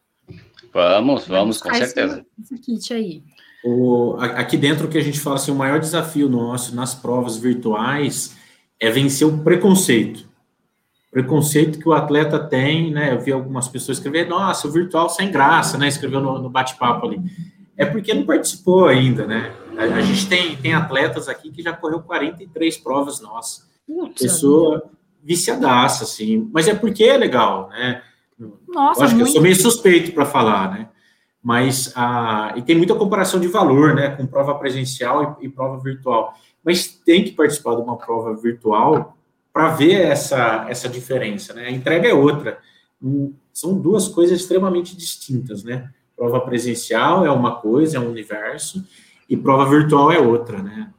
[0.74, 2.26] Vamos, vamos, com certeza.
[2.40, 3.24] Esse, esse kit aí.
[3.62, 8.38] O, aqui dentro que a gente fala assim, o maior desafio nosso nas provas virtuais
[8.80, 10.30] é vencer o preconceito.
[11.12, 13.14] Preconceito que o atleta tem, né?
[13.14, 15.90] Eu vi algumas pessoas escrever, nossa, o virtual sem graça, né?
[15.90, 17.22] Escreveu no, no bate-papo ali
[17.82, 19.54] é porque não participou ainda, né?
[19.78, 23.68] A, a, gente tem, tem atletas aqui que já correu 43 provas nossas.
[24.18, 24.84] Pessoa
[25.24, 26.50] viciadaça, assim.
[26.54, 28.04] Mas é porque é legal, né?
[28.68, 29.26] Nossa, eu acho muito...
[29.26, 30.90] que eu sou meio suspeito para falar, né?
[31.44, 34.10] Mas a, e tem muita comparação de valor, né?
[34.16, 36.36] Com prova presencial e, e prova virtual.
[36.64, 39.18] Mas tem que participar de uma prova virtual
[39.52, 41.66] para ver essa, essa diferença, né?
[41.66, 42.60] A entrega é outra.
[43.02, 45.90] Hum, são duas coisas extremamente distintas, né?
[46.22, 48.86] Prova presencial é uma coisa, é um universo,
[49.28, 50.92] e prova virtual é outra, né?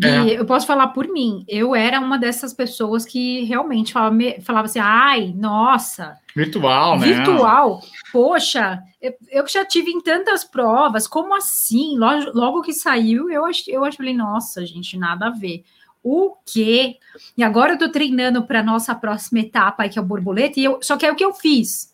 [0.00, 0.38] É.
[0.38, 1.44] Eu posso falar por mim.
[1.48, 6.16] Eu era uma dessas pessoas que realmente falava, falava assim: ai, nossa.
[6.36, 7.14] Virtual, né?
[7.14, 7.80] Virtual.
[8.12, 11.98] Poxa, eu, eu já tive em tantas provas, como assim?
[11.98, 15.64] Logo, logo que saiu, eu, eu falei: nossa, gente, nada a ver.
[16.00, 16.94] O quê?
[17.36, 20.78] E agora eu tô treinando para nossa próxima etapa, que é o borboleta, e eu,
[20.80, 21.92] só que é o que eu fiz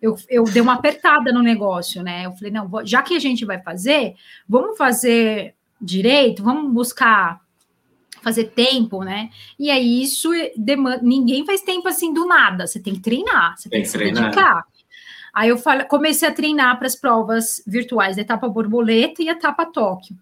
[0.00, 2.26] eu, eu dei uma apertada no negócio, né?
[2.26, 4.14] Eu falei, não, já que a gente vai fazer,
[4.48, 7.40] vamos fazer direito, vamos buscar
[8.22, 9.30] fazer tempo, né?
[9.58, 13.68] E aí isso demanda, ninguém faz tempo assim do nada, você tem que treinar, você
[13.68, 14.64] tem, tem que se dedicar.
[15.32, 19.32] Aí eu falei, comecei a treinar para as provas virtuais, a etapa borboleta e a
[19.32, 20.16] etapa Tóquio.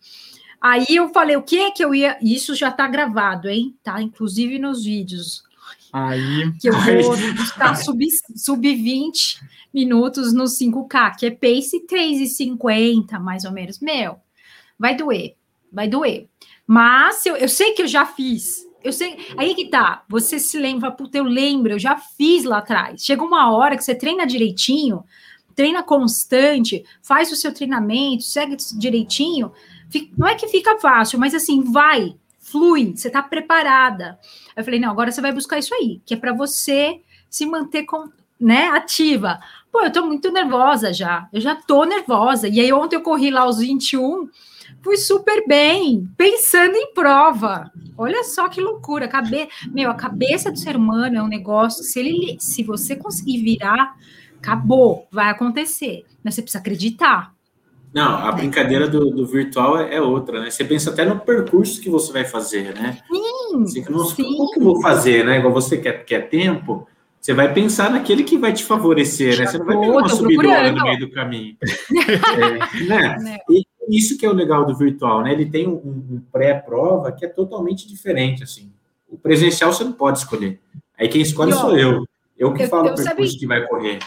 [0.61, 2.19] Aí eu falei, o que que eu ia.
[2.21, 3.77] Isso já está gravado, hein?
[3.83, 5.45] Tá, inclusive nos vídeos.
[5.97, 6.53] Aí.
[6.61, 9.41] Que eu vou buscar sub, sub 20
[9.73, 13.79] minutos no 5K, que é pace 3,50, mais ou menos.
[13.79, 14.17] Meu,
[14.77, 15.37] vai doer,
[15.73, 16.27] vai doer.
[16.67, 20.03] Mas eu, eu sei que eu já fiz Eu sei, aí que tá.
[20.09, 23.05] Você se lembra, puta, eu lembro, eu já fiz lá atrás.
[23.05, 25.05] Chega uma hora que você treina direitinho,
[25.55, 29.53] treina constante, faz o seu treinamento, segue direitinho.
[30.19, 32.17] Não é que fica fácil, mas assim, vai,
[32.97, 34.19] você tá preparada.
[34.55, 37.47] Aí eu falei, não, agora você vai buscar isso aí, que é para você se
[37.47, 38.09] manter com,
[38.41, 39.41] né, ativa.
[39.73, 42.49] Pô, eu tô muito nervosa já, eu já tô nervosa.
[42.49, 44.29] E aí ontem eu corri lá aos 21
[44.85, 47.73] fui super bem, pensando em prova.
[47.97, 49.09] Olha só que loucura.
[49.09, 49.49] Cabe...
[49.73, 51.83] Meu, a cabeça do ser humano é um negócio.
[51.83, 53.97] Se, ele, se você conseguir virar,
[54.37, 56.05] acabou, vai acontecer.
[56.23, 57.34] Mas você precisa acreditar.
[57.95, 60.51] Não, a brincadeira do, do virtual é, é, outra, né?
[60.51, 62.99] Você pensa até no percurso que você vai fazer, né?
[63.09, 64.25] Sim, você, não, sim.
[64.37, 65.39] Como que eu vou fazer, né?
[65.39, 66.89] Igual você quer, quer tempo,
[67.21, 69.47] você vai pensar naquele que vai te favorecer, né?
[69.47, 71.57] Você não vai pegar uma subidona no meio do caminho.
[72.83, 73.17] é, né?
[73.21, 73.39] né?
[73.49, 75.31] E, isso que é o legal do virtual, né?
[75.31, 78.73] Ele tem um, um pré-prova que é totalmente diferente, assim.
[79.09, 80.59] O presencial você não pode escolher.
[80.99, 82.05] Aí quem escolhe eu, sou eu.
[82.37, 84.01] Eu que eu, falo o percurso sabe, que vai correr.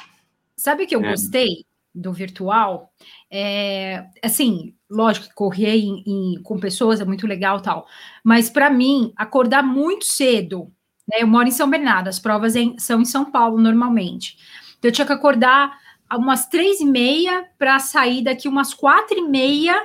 [0.58, 1.12] Sabe que eu é.
[1.12, 1.66] gostei
[2.00, 2.92] do virtual?
[3.32, 7.86] É, assim, lógico que correr em, em, com pessoas é muito legal tal,
[8.24, 10.72] mas para mim, acordar muito cedo,
[11.08, 11.18] né?
[11.22, 14.38] Eu moro em São Bernardo, as provas em, são em São Paulo normalmente.
[14.78, 15.78] Então eu tinha que acordar
[16.16, 19.76] umas três e meia para sair daqui umas quatro e meia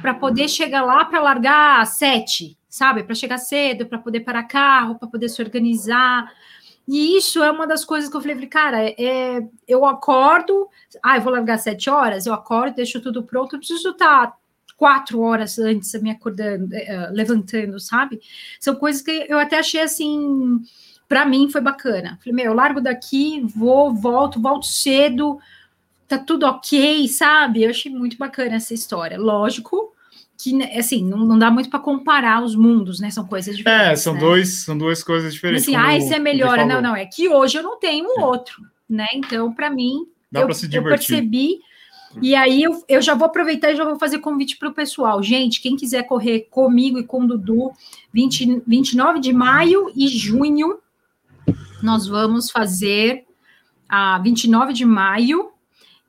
[0.00, 3.02] para poder chegar lá para largar às sete, sabe?
[3.02, 6.32] Para chegar cedo, para poder parar carro, para poder se organizar.
[6.86, 10.68] E isso é uma das coisas que eu falei, cara, é, eu acordo,
[11.02, 14.36] ah, eu vou largar sete horas, eu acordo, deixo tudo pronto, eu preciso estar
[14.76, 18.20] quatro horas antes me acordando, uh, levantando, sabe?
[18.60, 20.60] São coisas que eu até achei assim
[21.08, 22.18] para mim foi bacana.
[22.18, 25.38] Falei, meu, eu largo daqui, vou, volto, volto cedo,
[26.08, 27.62] tá tudo ok, sabe?
[27.62, 29.18] Eu achei muito bacana essa história.
[29.18, 29.93] Lógico
[30.38, 33.10] que, né, assim, não, não dá muito para comparar os mundos, né?
[33.10, 33.88] São coisas diferentes.
[33.88, 34.20] É, são, né?
[34.20, 35.64] dois, são duas coisas diferentes.
[35.64, 36.64] assim, ah, esse é melhor.
[36.66, 39.06] Não, não, é que hoje eu não tenho o outro, né?
[39.14, 40.76] Então, para mim, dá eu, se divertir.
[40.76, 41.58] eu percebi.
[42.22, 45.22] E aí eu, eu já vou aproveitar e já vou fazer convite para o pessoal.
[45.22, 47.72] Gente, quem quiser correr comigo e com o Dudu,
[48.12, 50.78] 20, 29 de maio e junho,
[51.82, 53.24] nós vamos fazer
[53.88, 55.53] a 29 de maio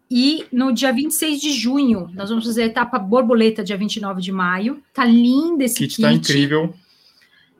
[0.09, 4.31] e no dia 26 de junho, nós vamos fazer a etapa borboleta, dia 29 de
[4.31, 4.81] maio.
[4.93, 5.95] Tá lindo esse kit.
[5.95, 6.73] kit tá incrível.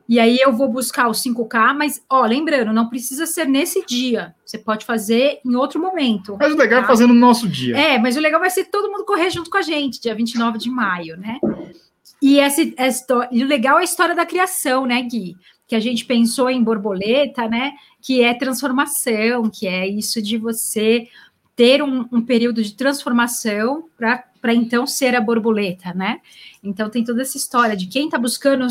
[0.08, 4.34] E aí eu vou buscar o 5K, mas, ó, lembrando, não precisa ser nesse dia.
[4.44, 6.36] Você pode fazer em outro momento.
[6.38, 6.86] Mas o legal é tá?
[6.86, 7.76] é fazer no nosso dia.
[7.76, 10.58] É, mas o legal vai ser todo mundo correr junto com a gente, dia 29
[10.58, 11.40] de maio, né?
[12.22, 15.36] E, esse, essa, e o legal é a história da criação, né, Gui?
[15.66, 17.72] Que a gente pensou em borboleta, né?
[18.00, 21.08] Que é transformação, que é isso de você
[21.56, 26.20] ter um, um período de transformação para então ser a borboleta, né?
[26.62, 28.66] Então tem toda essa história de quem está buscando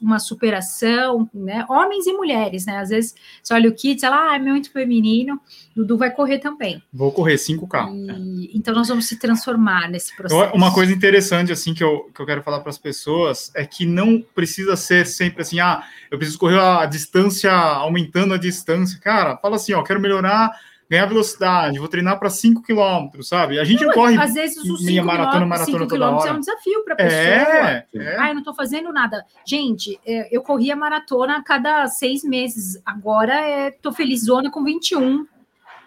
[0.00, 1.64] uma superação, né?
[1.68, 2.78] Homens e mulheres, né?
[2.78, 5.40] Às vezes você olha o kit, ela ah, é muito feminino,
[5.76, 6.82] Dudu vai correr também.
[6.92, 7.92] Vou correr 5K.
[7.94, 10.56] E, então nós vamos se transformar nesse processo.
[10.56, 13.86] Uma coisa interessante assim que eu, que eu quero falar para as pessoas é que
[13.86, 18.98] não precisa ser sempre assim, ah, eu preciso correr a distância aumentando a distância.
[18.98, 20.50] Cara, fala assim, ó, quero melhorar
[20.88, 23.58] ganhar velocidade, vou treinar para 5 km, sabe?
[23.58, 26.30] A gente não, corre às vezes os meia maratona, maratona toda hora.
[26.30, 27.20] é um desafio para a pessoa.
[27.20, 28.16] É, é.
[28.18, 29.24] Ah, eu não estou fazendo nada.
[29.46, 32.80] Gente, é, eu corria maratona a cada seis meses.
[32.84, 35.26] Agora estou é, felizona com 21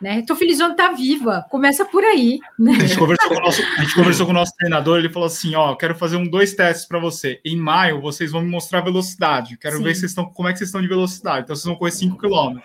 [0.02, 0.22] né?
[0.22, 2.40] Tô felizona tá viva, começa por aí.
[2.58, 2.74] Né?
[2.74, 5.28] A, gente conversou com o nosso, a gente conversou com o nosso treinador, ele falou
[5.28, 7.40] assim: ó, quero fazer um dois testes para você.
[7.44, 9.58] Em maio, vocês vão me mostrar velocidade.
[9.58, 9.84] Quero Sim.
[9.84, 11.44] ver vocês estão, como é que vocês estão de velocidade.
[11.44, 12.60] Então, vocês vão correr 5 km.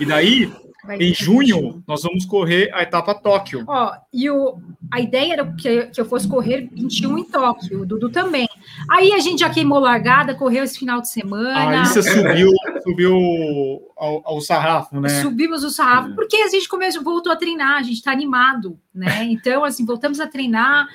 [0.00, 0.50] E daí,
[0.84, 3.64] Vai em junho, nós vamos correr a etapa Tóquio.
[3.68, 4.58] Ó, e o,
[4.90, 8.48] a ideia era que, que eu fosse correr 21 em Tóquio, o Dudu também.
[8.90, 11.82] Aí a gente já queimou largada, correu esse final de semana.
[11.82, 12.50] Aí você subiu,
[12.82, 13.14] subiu
[13.96, 15.08] ao, ao, sarrafo, né?
[15.20, 19.24] Subimos o sarrafo, porque a gente começou, voltou a treinar, a gente está animado, né?
[19.30, 20.88] Então, assim, voltamos a treinar.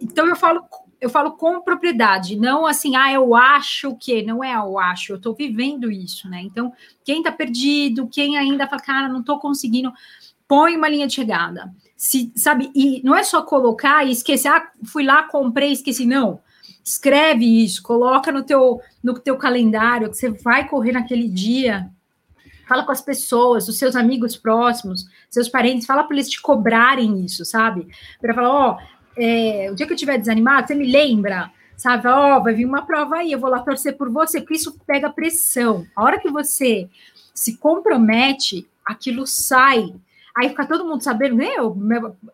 [0.00, 0.62] Então, eu falo
[1.00, 5.16] eu falo com propriedade, não assim, ah, eu acho que, não é eu acho, eu
[5.16, 6.40] estou vivendo isso, né?
[6.42, 6.72] Então,
[7.04, 9.92] quem está perdido, quem ainda fala, cara, não estou conseguindo,
[10.48, 11.72] põe uma linha de chegada.
[11.96, 16.40] Se, sabe, e não é só colocar e esquecer, ah, fui lá, comprei, esqueci, não.
[16.84, 21.90] Escreve isso, coloca no teu, no teu calendário que você vai correr naquele dia.
[22.68, 27.24] Fala com as pessoas, os seus amigos próximos, seus parentes, fala para eles te cobrarem
[27.24, 27.86] isso, sabe?
[28.20, 32.06] Para falar, ó, oh, é, o dia que eu estiver desanimado, você me lembra, sabe?
[32.08, 34.78] Ó, oh, vai vir uma prova aí, eu vou lá torcer por você, porque isso
[34.86, 35.86] pega pressão.
[35.94, 36.88] A hora que você
[37.34, 39.94] se compromete, aquilo sai.
[40.36, 41.54] Aí fica todo mundo sabendo, né?
[41.56, 41.76] Eu,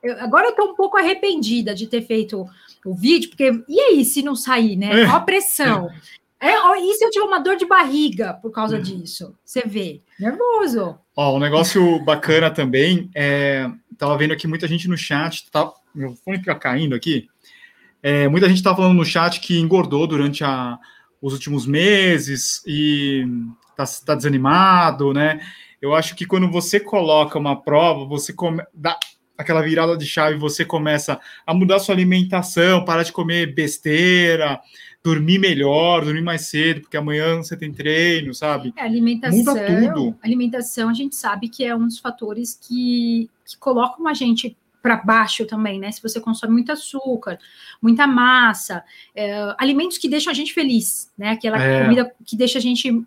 [0.02, 2.46] eu, agora eu tô um pouco arrependida de ter feito
[2.84, 5.04] o vídeo, porque e aí se não sair, né?
[5.06, 5.88] Qual a pressão?
[6.44, 9.32] É, ó, e se eu tiver uma dor de barriga por causa disso?
[9.44, 10.98] Você vê, nervoso.
[11.14, 16.14] Ó, um negócio bacana também, é, tava vendo aqui muita gente no chat, tá, meu
[16.16, 17.28] fone fica caindo aqui,
[18.02, 20.78] é, muita gente tá falando no chat que engordou durante a,
[21.20, 23.24] os últimos meses e
[23.76, 25.40] tá, tá desanimado, né?
[25.80, 28.98] Eu acho que quando você coloca uma prova, você come, dá
[29.38, 34.60] aquela virada de chave, você começa a mudar sua alimentação, parar de comer besteira,
[35.02, 38.72] dormir melhor, dormir mais cedo, porque amanhã você tem treino, sabe?
[38.76, 40.16] É, alimentação, Muda tudo.
[40.22, 44.96] alimentação, a gente sabe que é um dos fatores que, que colocam a gente para
[44.96, 45.92] baixo também, né?
[45.92, 47.38] Se você consome muito açúcar,
[47.80, 51.30] muita massa, é, alimentos que deixam a gente feliz, né?
[51.30, 51.82] Aquela é.
[51.82, 53.02] comida que deixa a gente,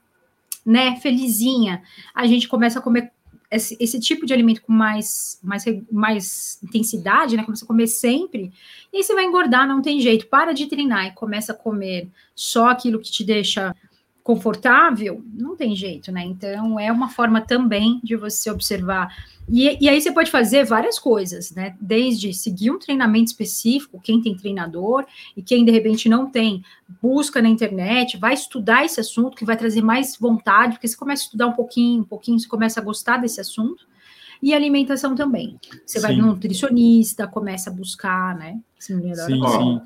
[0.66, 1.84] né, felizinha.
[2.14, 3.12] A gente começa a comer
[3.52, 7.44] esse, esse, tipo de alimento com mais, mais, mais intensidade, né?
[7.44, 8.52] Começa a comer sempre,
[8.92, 10.28] e aí você vai engordar, não tem jeito.
[10.28, 13.76] Para de treinar e começa a comer só aquilo que te deixa
[14.26, 16.26] confortável, não tem jeito, né?
[16.26, 19.16] Então é uma forma também de você observar
[19.48, 21.76] e, e, aí você pode fazer várias coisas, né?
[21.80, 25.06] Desde seguir um treinamento específico, quem tem treinador,
[25.38, 26.64] e quem de repente não tem,
[27.00, 31.22] busca na internet, vai estudar esse assunto, que vai trazer mais vontade, porque você começa
[31.22, 33.86] a estudar um pouquinho, um pouquinho, você começa a gostar desse assunto.
[34.42, 35.60] E alimentação também.
[35.86, 36.08] Você sim.
[36.08, 38.60] vai no nutricionista, começa a buscar, né?
[38.80, 39.00] Sim,
[39.46, 39.82] sim.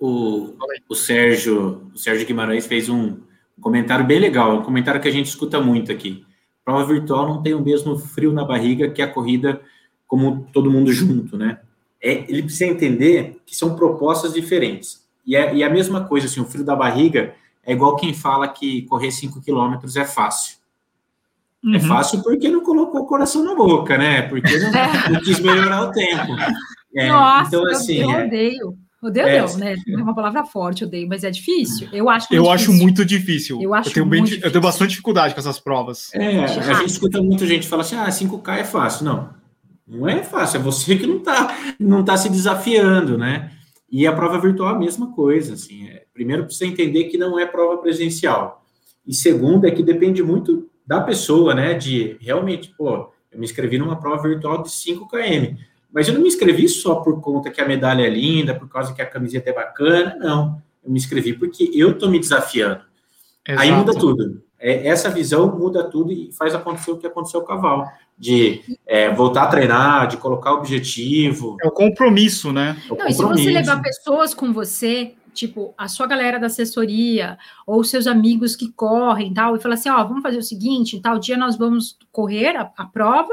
[0.00, 0.54] O,
[0.88, 3.16] o Sérgio, o Sérgio Guimarães fez um
[3.60, 6.24] comentário bem legal, um comentário que a gente escuta muito aqui
[6.64, 9.60] prova virtual não tem o mesmo frio na barriga que a corrida
[10.06, 11.60] como todo mundo junto, né?
[12.00, 15.04] É, ele precisa entender que são propostas diferentes.
[15.26, 17.34] E é, e é a mesma coisa, assim, o frio da barriga
[17.64, 20.58] é igual quem fala que correr 5 quilômetros é fácil.
[21.64, 21.74] É uhum.
[21.76, 24.22] É fácil porque não colocou o coração na boca, né?
[24.22, 24.70] Porque não,
[25.12, 26.32] não quis melhorar o tempo.
[26.94, 28.78] É, Nossa, então, assim, eu, eu é odeio.
[29.04, 29.76] Odeio é, não, né?
[29.86, 31.88] É uma palavra forte, odeio, mas é difícil.
[31.92, 32.52] Eu acho Eu difícil.
[32.52, 33.60] acho muito difícil.
[33.60, 36.08] Eu acho eu tenho, bem, eu tenho bastante dificuldade com essas provas.
[36.14, 39.04] É, a gente escuta muita gente falar assim: ah, 5K é fácil.
[39.04, 39.28] Não,
[39.86, 43.50] não é fácil, é você que não está não tá se desafiando, né?
[43.90, 45.52] E a prova virtual é a mesma coisa.
[45.52, 48.64] Assim, é, primeiro, precisa entender que não é prova presencial.
[49.06, 51.74] E segundo, é que depende muito da pessoa, né?
[51.74, 55.56] De realmente, pô, eu me inscrevi numa prova virtual de 5 km
[55.94, 58.92] mas eu não me inscrevi só por conta que a medalha é linda, por causa
[58.92, 60.60] que a camiseta é bacana, não.
[60.84, 62.82] Eu me inscrevi porque eu estou me desafiando.
[63.46, 63.62] Exato.
[63.62, 64.42] Aí muda tudo.
[64.58, 67.86] É, essa visão muda tudo e faz acontecer o que aconteceu com o Cavalo.
[68.18, 71.56] De é, voltar a treinar, de colocar objetivo.
[71.62, 72.76] É o compromisso, né?
[72.88, 73.34] É o não, compromisso.
[73.34, 78.06] e se você levar pessoas com você, tipo, a sua galera da assessoria, ou seus
[78.08, 81.56] amigos que correm tal, e falar assim, ó, vamos fazer o seguinte, tal dia nós
[81.56, 83.32] vamos correr a, a prova,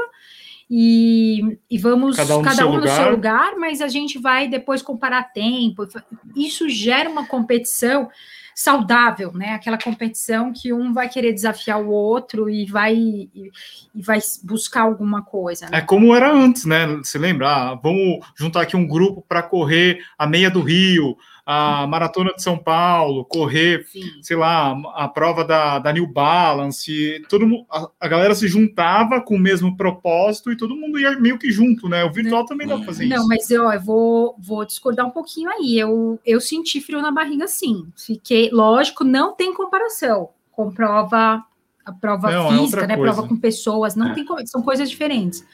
[0.74, 4.18] e, e vamos cada um, cada no, um seu no, seu lugar, mas a gente
[4.18, 5.86] vai depois comparar tempo.
[6.34, 8.08] Isso gera uma competição
[8.54, 9.50] saudável, né?
[9.50, 13.52] Aquela competição que um vai querer desafiar o outro e vai e,
[13.94, 15.68] e vai buscar alguma coisa.
[15.68, 15.76] Né?
[15.76, 16.86] É como era antes, né?
[17.02, 17.50] Você lembra?
[17.50, 21.18] Ah, vamos juntar aqui um grupo para correr a meia do Rio,
[21.52, 24.02] a maratona de São Paulo, correr, Sim.
[24.22, 29.20] sei lá, a prova da, da New Balance, todo mundo, a, a, galera se juntava
[29.20, 32.04] com o mesmo propósito e todo mundo ia meio que junto, né?
[32.04, 33.22] O virtual também dá pra fazer Não, isso.
[33.22, 35.78] Não, mas eu, eu vou, vou discordar um pouquinho aí.
[35.78, 37.86] Eu, eu senti frio na barriga, sim.
[37.96, 41.42] Fiquei, lógico, não tem comparação com prova,
[41.84, 42.96] a prova não, é física, é né?
[42.96, 44.14] Prova com pessoas, não é.
[44.14, 45.44] tem são coisas diferentes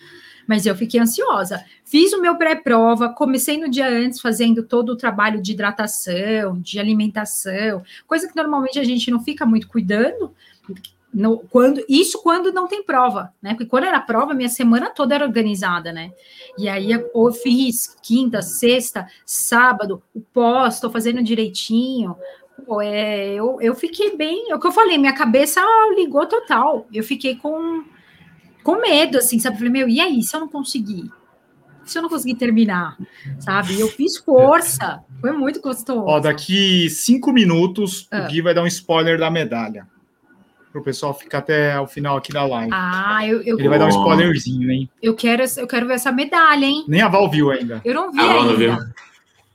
[0.49, 1.63] mas eu fiquei ansiosa.
[1.85, 6.81] Fiz o meu pré-prova, comecei no dia antes fazendo todo o trabalho de hidratação, de
[6.81, 10.35] alimentação, coisa que normalmente a gente não fica muito cuidando.
[11.13, 13.51] No, quando isso quando não tem prova, né?
[13.51, 16.13] Porque quando era prova, minha semana toda era organizada, né?
[16.59, 22.15] E aí eu fiz quinta, sexta, sábado, o pós, estou fazendo direitinho.
[22.67, 25.63] Pô, é, eu, eu fiquei bem, é o que eu falei, minha cabeça
[25.97, 26.87] ligou total.
[26.93, 27.85] Eu fiquei com
[28.69, 29.57] com medo, assim, sabe?
[29.57, 31.11] Falei, meu, e aí, se eu não conseguir?
[31.87, 32.99] Se eu não conseguir terminar,
[33.39, 33.81] sabe?
[33.81, 36.05] Eu fiz força, foi muito gostoso.
[36.05, 38.21] Ó, daqui cinco minutos, ah.
[38.21, 39.87] o Gui vai dar um spoiler da medalha.
[40.71, 42.71] Para o pessoal ficar até o final aqui da live.
[42.75, 44.91] Ah, eu, eu Ele vai dar um spoilerzinho, hein?
[45.03, 46.85] Eu quero, eu quero ver essa medalha, hein?
[46.87, 47.81] Nem a Val viu ainda.
[47.83, 48.45] Eu não vi ah, ainda.
[48.45, 48.77] Não viu.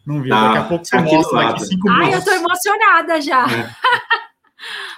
[0.07, 0.29] Não viu.
[0.33, 0.47] Tá.
[0.47, 2.07] Daqui a pouco você mostra daqui cinco minutos.
[2.07, 3.45] Ai, eu tô emocionada já.
[3.45, 3.69] É.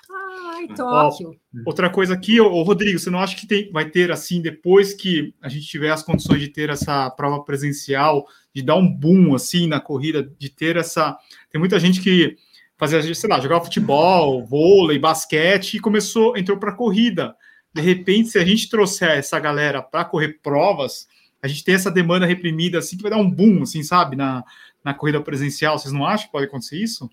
[0.70, 1.30] Ai, Tóquio.
[1.30, 4.94] Ó, outra coisa aqui, ô, Rodrigo, você não acha que tem, vai ter assim, depois
[4.94, 9.36] que a gente tiver as condições de ter essa prova presencial, de dar um boom
[9.36, 11.18] assim na corrida, de ter essa.
[11.52, 12.38] Tem muita gente que
[12.78, 17.36] fazia, sei lá, jogava futebol, vôlei, basquete e começou, entrou para corrida.
[17.74, 21.08] De repente, se a gente trouxer essa galera para correr provas,
[21.42, 24.44] a gente tem essa demanda reprimida assim que vai dar um boom, assim, sabe, na,
[24.84, 25.78] na corrida presencial.
[25.78, 27.10] Vocês não acham que pode acontecer isso?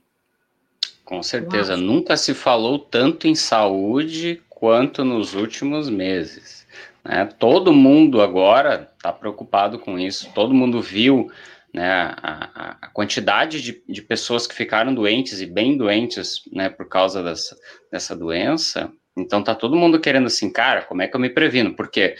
[1.04, 1.82] Com certeza, Uau.
[1.82, 6.66] nunca se falou tanto em saúde quanto nos últimos meses.
[7.04, 7.28] Né?
[7.38, 11.30] Todo mundo agora está preocupado com isso, todo mundo viu
[11.72, 16.86] né, a, a quantidade de, de, pessoas que ficaram doentes e bem doentes né, por
[16.88, 17.56] causa dessa,
[17.90, 18.92] dessa doença.
[19.16, 21.74] Então tá todo mundo querendo assim, cara, como é que eu me previno?
[21.74, 22.14] Porque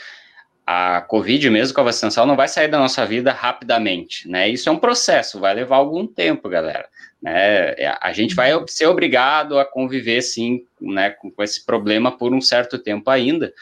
[0.66, 4.48] a Covid, mesmo com a vacinação, não vai sair da nossa vida rapidamente, né?
[4.48, 6.88] Isso é um processo, vai levar algum tempo, galera.
[7.22, 7.70] Né?
[7.78, 12.40] É, a gente vai ser obrigado a conviver, sim, né, com esse problema por um
[12.40, 13.52] certo tempo ainda.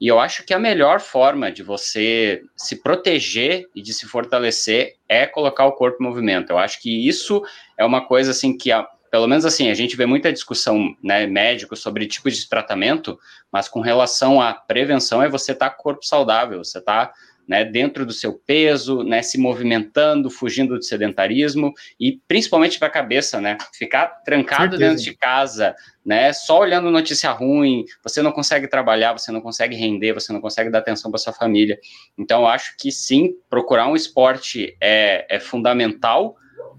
[0.00, 4.94] E eu acho que a melhor forma de você se proteger e de se fortalecer
[5.08, 6.50] é colocar o corpo em movimento.
[6.50, 7.42] Eu acho que isso
[7.76, 11.26] é uma coisa assim que a, pelo menos assim, a gente vê muita discussão, né,
[11.26, 13.18] médico sobre tipos de tratamento,
[13.50, 17.12] mas com relação à prevenção é você estar tá com o corpo saudável, você está
[17.48, 22.90] né, dentro do seu peso, né, se movimentando, fugindo do sedentarismo e principalmente para a
[22.90, 24.90] cabeça, né, ficar trancado Certeza.
[24.90, 25.74] dentro de casa,
[26.04, 30.42] né, só olhando notícia ruim, você não consegue trabalhar, você não consegue render, você não
[30.42, 31.78] consegue dar atenção para sua família.
[32.18, 36.36] Então, eu acho que sim, procurar um esporte é, é fundamental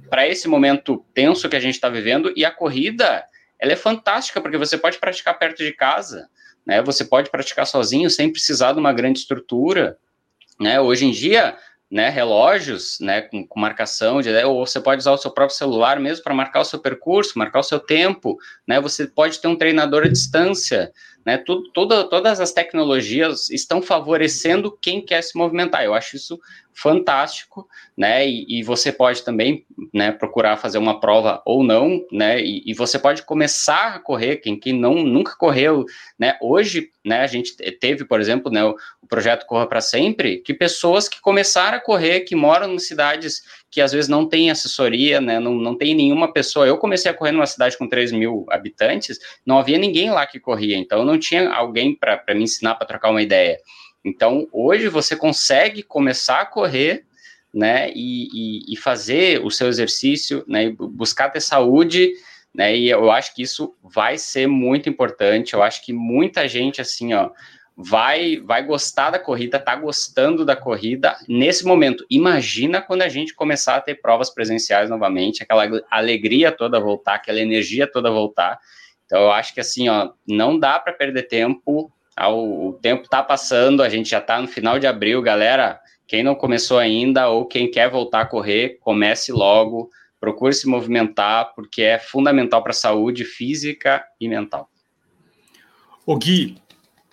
[0.07, 3.23] para esse momento tenso que a gente está vivendo e a corrida,
[3.57, 6.29] ela é fantástica porque você pode praticar perto de casa,
[6.65, 9.97] né, você pode praticar sozinho sem precisar de uma grande estrutura.
[10.59, 10.79] Né?
[10.79, 11.55] Hoje em dia,
[11.89, 15.99] né, relógios, né, com, com, marcação de, ou você pode usar o seu próprio celular
[15.99, 18.37] mesmo para marcar o seu percurso, marcar o seu tempo,
[18.67, 20.91] né, você pode ter um treinador à distância,
[21.25, 26.39] né, tudo, toda, todas as tecnologias estão favorecendo quem quer se movimentar, eu acho isso
[26.79, 28.27] fantástico, né?
[28.27, 32.41] E, e, você pode também, né, procurar fazer uma prova ou não, né?
[32.41, 35.85] E, e, você pode começar a correr, quem, quem não nunca correu,
[36.17, 36.37] né?
[36.41, 41.09] Hoje, né, a gente teve, por exemplo, né, o projeto Corra para Sempre, que pessoas
[41.09, 43.41] que começaram a correr, que moram em cidades
[43.71, 45.39] que às vezes não tem assessoria, né?
[45.39, 46.67] Não, não tem nenhuma pessoa.
[46.67, 50.39] Eu comecei a correr numa cidade com 3 mil habitantes, não havia ninguém lá que
[50.39, 53.57] corria, então não tinha alguém para me ensinar para trocar uma ideia.
[54.05, 57.05] Então, hoje você consegue começar a correr,
[57.51, 62.13] né, e, e, e fazer o seu exercício, né, e buscar ter saúde,
[62.53, 65.53] né, e eu acho que isso vai ser muito importante.
[65.53, 67.31] Eu acho que muita gente, assim, ó,
[67.81, 72.05] vai vai gostar da corrida, tá gostando da corrida nesse momento.
[72.09, 77.39] Imagina quando a gente começar a ter provas presenciais novamente, aquela alegria toda voltar, aquela
[77.39, 78.59] energia toda voltar.
[79.05, 81.89] Então eu acho que assim, ó, não dá para perder tempo,
[82.21, 85.79] o tempo está passando, a gente já está no final de abril, galera.
[86.05, 91.53] Quem não começou ainda ou quem quer voltar a correr, comece logo, procure se movimentar,
[91.55, 94.69] porque é fundamental para a saúde física e mental.
[96.05, 96.57] O Gui,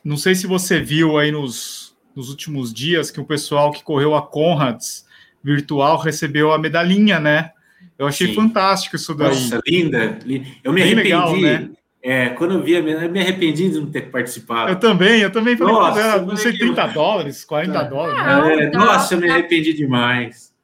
[0.07, 4.15] não sei se você viu aí nos, nos últimos dias que o pessoal que correu
[4.15, 5.05] a Conrads
[5.43, 7.51] virtual recebeu a medalhinha, né?
[7.99, 8.35] Eu achei Sim.
[8.35, 9.29] fantástico isso daí.
[9.29, 10.19] Nossa, linda.
[10.63, 11.03] Eu me Bem arrependi.
[11.03, 11.71] Legal, né?
[12.01, 14.71] É, quando eu vi, eu me arrependi de não ter participado.
[14.71, 18.25] Eu também, eu também falei, nossa, era, não sei, 30 dólares, 40 dólares.
[18.25, 18.65] Né?
[18.67, 20.55] É, nossa, eu me arrependi demais.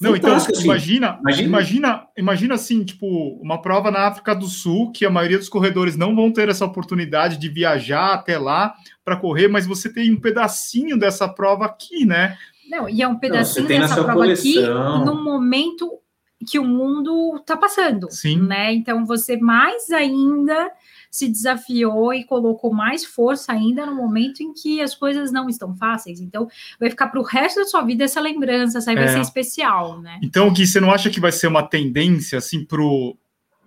[0.00, 3.06] Não, então, assim, imagina, imagina, imagina, imagina assim, tipo,
[3.42, 6.64] uma prova na África do Sul, que a maioria dos corredores não vão ter essa
[6.64, 8.74] oportunidade de viajar até lá
[9.04, 12.38] para correr, mas você tem um pedacinho dessa prova aqui, né?
[12.70, 14.96] Não, e é um pedacinho não, dessa prova coleção.
[14.96, 16.00] aqui no momento
[16.48, 18.40] que o mundo está passando, Sim.
[18.40, 18.72] né?
[18.72, 20.70] Então você mais ainda
[21.10, 25.74] se desafiou e colocou mais força ainda no momento em que as coisas não estão
[25.74, 26.20] fáceis.
[26.20, 26.48] Então
[26.78, 29.08] vai ficar para o resto da sua vida essa lembrança, essa vai é.
[29.08, 30.18] ser especial, né?
[30.22, 32.64] Então, Gui, você não acha que vai ser uma tendência assim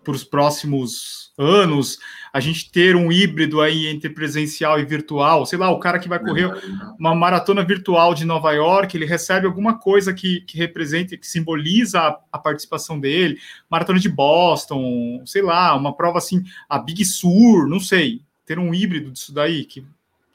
[0.04, 2.00] para os próximos anos?
[2.34, 6.10] a gente ter um híbrido aí entre presencial e virtual, sei lá, o cara que
[6.10, 6.52] vai correr
[6.98, 12.00] uma maratona virtual de Nova York, ele recebe alguma coisa que, que representa, que simboliza
[12.02, 13.38] a, a participação dele,
[13.70, 18.74] maratona de Boston, sei lá, uma prova assim, a Big Sur, não sei, ter um
[18.74, 19.86] híbrido disso daí que,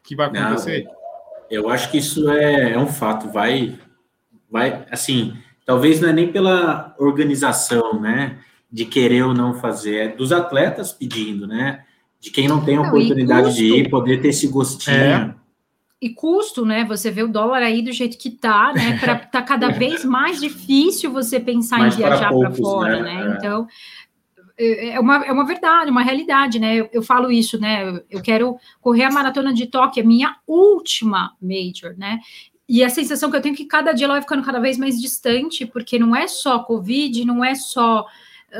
[0.04, 0.84] que vai acontecer.
[0.84, 0.92] Não,
[1.50, 3.76] eu acho que isso é, é um fato, vai,
[4.48, 8.38] vai, assim, talvez não é nem pela organização, né,
[8.70, 11.84] de querer ou não fazer, é dos atletas pedindo, né?
[12.20, 14.96] de quem não tem a oportunidade custo, de ir, poder ter esse gostinho.
[14.96, 15.34] É.
[16.00, 16.84] E custo, né?
[16.84, 18.98] Você vê o dólar aí do jeito que tá, né?
[18.98, 23.14] Para tá cada vez mais difícil você pensar mais em viajar para fora, né?
[23.14, 23.32] né?
[23.32, 23.36] É.
[23.36, 23.66] Então
[24.56, 26.76] é, é uma, é uma verdade, uma realidade, né?
[26.76, 28.00] Eu, eu, falo isso, né?
[28.10, 32.20] Eu quero correr a maratona de Tóquio, a minha última major, né?
[32.68, 34.76] E a sensação que eu tenho é que cada dia ela vai ficando cada vez
[34.76, 38.04] mais distante, porque não é só Covid, não é só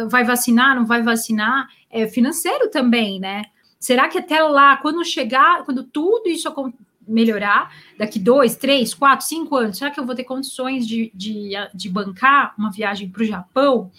[0.09, 3.45] vai vacinar, não vai vacinar, é financeiro também, né?
[3.79, 6.53] Será que até lá, quando chegar, quando tudo isso
[7.07, 9.79] melhorar daqui dois, três, quatro, cinco anos?
[9.79, 13.91] Será que eu vou ter condições de, de, de bancar uma viagem para o Japão?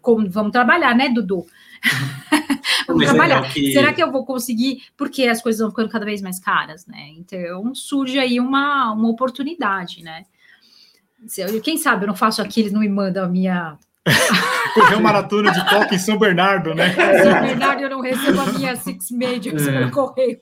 [0.00, 1.44] Como, vamos trabalhar, né, Dudu?
[2.86, 3.52] vamos Mas é trabalhar.
[3.52, 4.82] que- Será que eu vou conseguir?
[4.96, 7.08] Porque as coisas vão ficando cada vez mais caras, né?
[7.18, 10.24] Então surge aí uma, uma oportunidade, né?
[11.62, 13.78] Quem sabe eu não faço aqui, eles não me mandam a minha.
[14.74, 16.92] Correu maratona de toque em São Bernardo, né?
[17.22, 19.72] São Bernardo, eu não recebo a minha Six Majors É.
[19.72, 20.40] pelo correio.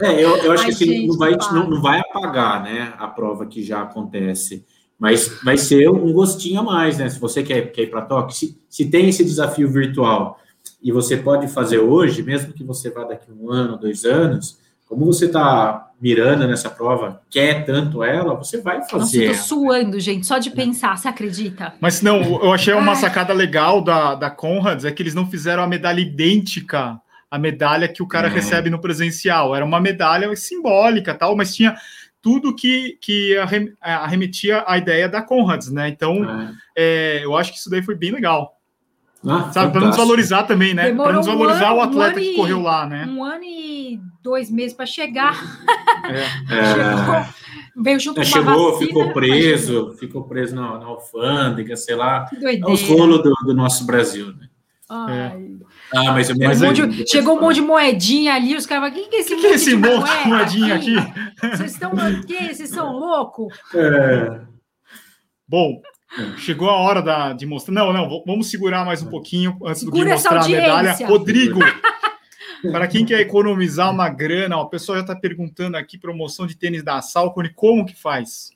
[0.00, 2.92] É, eu, eu acho Ai, que assim, gente, não, vai, não, não vai apagar né,
[2.98, 4.64] a prova que já acontece,
[4.98, 7.08] mas vai ser um gostinho a mais, né?
[7.08, 10.38] Se você quer, quer ir para Tóquio, se, se tem esse desafio virtual
[10.82, 15.06] e você pode fazer hoje, mesmo que você vá daqui um ano, dois anos, como
[15.06, 19.28] você está mirando nessa prova, quer tanto ela, você vai Nossa, eu fazer.
[19.28, 21.74] tô suando, gente, só de pensar, você acredita?
[21.80, 25.62] Mas não, eu achei uma sacada legal da, da Conrads, é que eles não fizeram
[25.62, 26.98] a medalha idêntica
[27.30, 28.30] à medalha que o cara É.
[28.30, 29.54] recebe no presencial.
[29.54, 31.76] Era uma medalha simbólica, tal, mas tinha
[32.22, 35.88] tudo que, que arrem- arremetia à ideia da Conrads, né?
[35.88, 36.24] Então,
[36.76, 37.18] É.
[37.20, 38.56] é, eu acho que isso daí foi bem legal.
[39.26, 39.90] Ah, Sabe, para não fantástico.
[39.90, 40.82] desvalorizar também, né?
[40.84, 43.06] Para Demorou não um desvalorizar o um atleta ano que correu lá, né?
[43.06, 45.38] Um ano e dois meses para chegar.
[46.08, 46.54] É.
[46.56, 46.64] É.
[46.74, 47.34] Chegou,
[47.84, 51.76] veio junto É, com uma chegou, vacina, ficou mas preso, ficou preso na, na alfândega,
[51.76, 52.24] sei lá.
[52.26, 54.48] Que É os rolos do, do nosso Brasil, né?
[54.88, 55.50] Ai.
[55.94, 58.84] Ah, mas eu me Mas Um de- chegou um monte de moedinha ali, os caras
[58.90, 60.94] falaram, quem que é esse O que, que é esse monte de moedinha aqui?
[61.56, 62.52] Vocês estão o quê?
[62.54, 63.54] Vocês são loucos?
[63.74, 64.40] É.
[65.46, 65.80] Bom,
[66.38, 67.74] chegou a hora da, de mostrar.
[67.74, 71.06] Não, não, vamos segurar mais um pouquinho antes do Segura essa mostrar a medalha.
[71.06, 71.60] Rodrigo,
[72.70, 76.56] para quem quer economizar uma grana, ó, o pessoal já está perguntando aqui promoção de
[76.56, 78.50] tênis da Salcone, como que faz?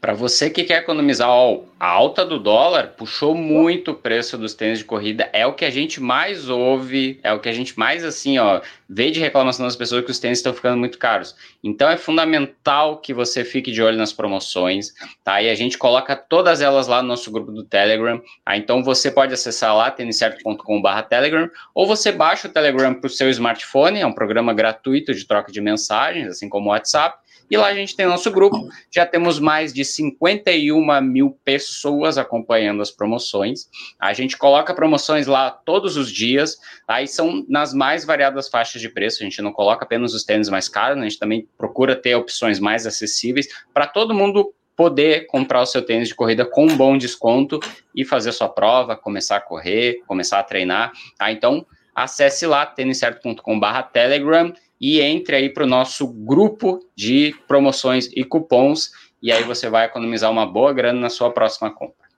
[0.00, 4.54] Para você que quer economizar, ó, a alta do dólar puxou muito o preço dos
[4.54, 5.28] tênis de corrida.
[5.32, 8.60] É o que a gente mais ouve, é o que a gente mais assim, ó,
[8.88, 11.34] vê de reclamação das pessoas que os tênis estão ficando muito caros.
[11.64, 14.94] Então é fundamental que você fique de olho nas promoções,
[15.24, 15.42] tá?
[15.42, 18.22] E a gente coloca todas elas lá no nosso grupo do Telegram.
[18.46, 23.28] Ah, então você pode acessar lá têniscerto.com/telegram ou você baixa o Telegram para o seu
[23.30, 27.18] smartphone, é um programa gratuito de troca de mensagens, assim como o WhatsApp.
[27.50, 32.82] E lá a gente tem nosso grupo, já temos mais de 51 mil pessoas acompanhando
[32.82, 33.68] as promoções.
[33.98, 37.00] A gente coloca promoções lá todos os dias, tá?
[37.02, 39.22] E são nas mais variadas faixas de preço.
[39.22, 41.06] A gente não coloca apenas os tênis mais caros, né?
[41.06, 45.82] a gente também procura ter opções mais acessíveis para todo mundo poder comprar o seu
[45.82, 47.58] tênis de corrida com um bom desconto
[47.92, 50.92] e fazer sua prova, começar a correr, começar a treinar.
[51.18, 51.32] Tá?
[51.32, 58.92] Então, acesse lá têniscerto.com/telegram e entre aí para o nosso grupo de promoções e cupons,
[59.22, 62.08] e aí você vai economizar uma boa grana na sua próxima compra.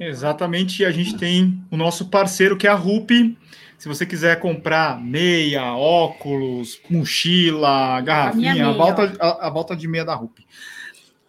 [0.00, 3.36] Exatamente, e a gente tem o nosso parceiro que é a RUP.
[3.76, 9.86] Se você quiser comprar meia, óculos, mochila, garrafinha, meia, a volta, a, a volta de
[9.86, 10.38] meia da RUP.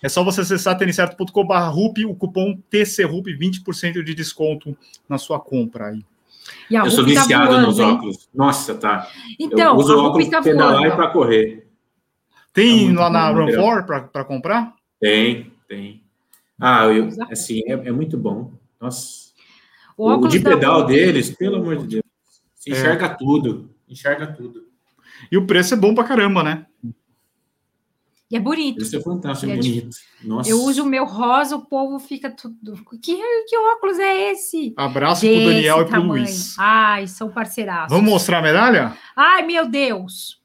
[0.02, 4.78] É só você acessar têniscerto.com.br RUP, o cupom TCRUP, 20% de desconto
[5.10, 6.06] na sua compra aí.
[6.70, 7.86] E a Eu sou Rupi tá viciado voando, nos hein?
[7.86, 8.30] óculos.
[8.34, 9.08] Nossa, tá.
[9.40, 11.68] Então, eu uso óculos tá para pedalar e para correr.
[12.54, 13.62] Tem Tá muito lá na bom, Run Gabriel.
[13.86, 14.74] 4 para comprar?
[15.00, 16.04] Tem, tem.
[16.60, 18.54] Ah, eu, assim, é, é muito bom.
[18.80, 19.26] Nossa.
[19.98, 22.04] O O, óculos de da pedal deles, pelo amor de Deus.
[22.68, 22.72] É.
[22.72, 23.70] enxerga tudo.
[23.88, 24.66] Enxerga tudo.
[25.32, 26.66] E o preço é bom pra caramba, né?
[28.30, 28.82] E é bonito.
[28.82, 29.96] Isso é fantástico, é bonito.
[30.24, 30.50] Nossa.
[30.50, 32.76] Eu uso o meu rosa, o povo fica tudo.
[33.02, 33.16] Que,
[33.46, 34.74] que óculos é esse?
[34.76, 36.12] Abraço pro Desse Daniel e pro tamanho.
[36.24, 36.56] Luiz.
[36.58, 37.96] Ai, são parceiraços.
[37.96, 38.98] Vamos mostrar a medalha?
[39.16, 40.42] Ai, meu Deus.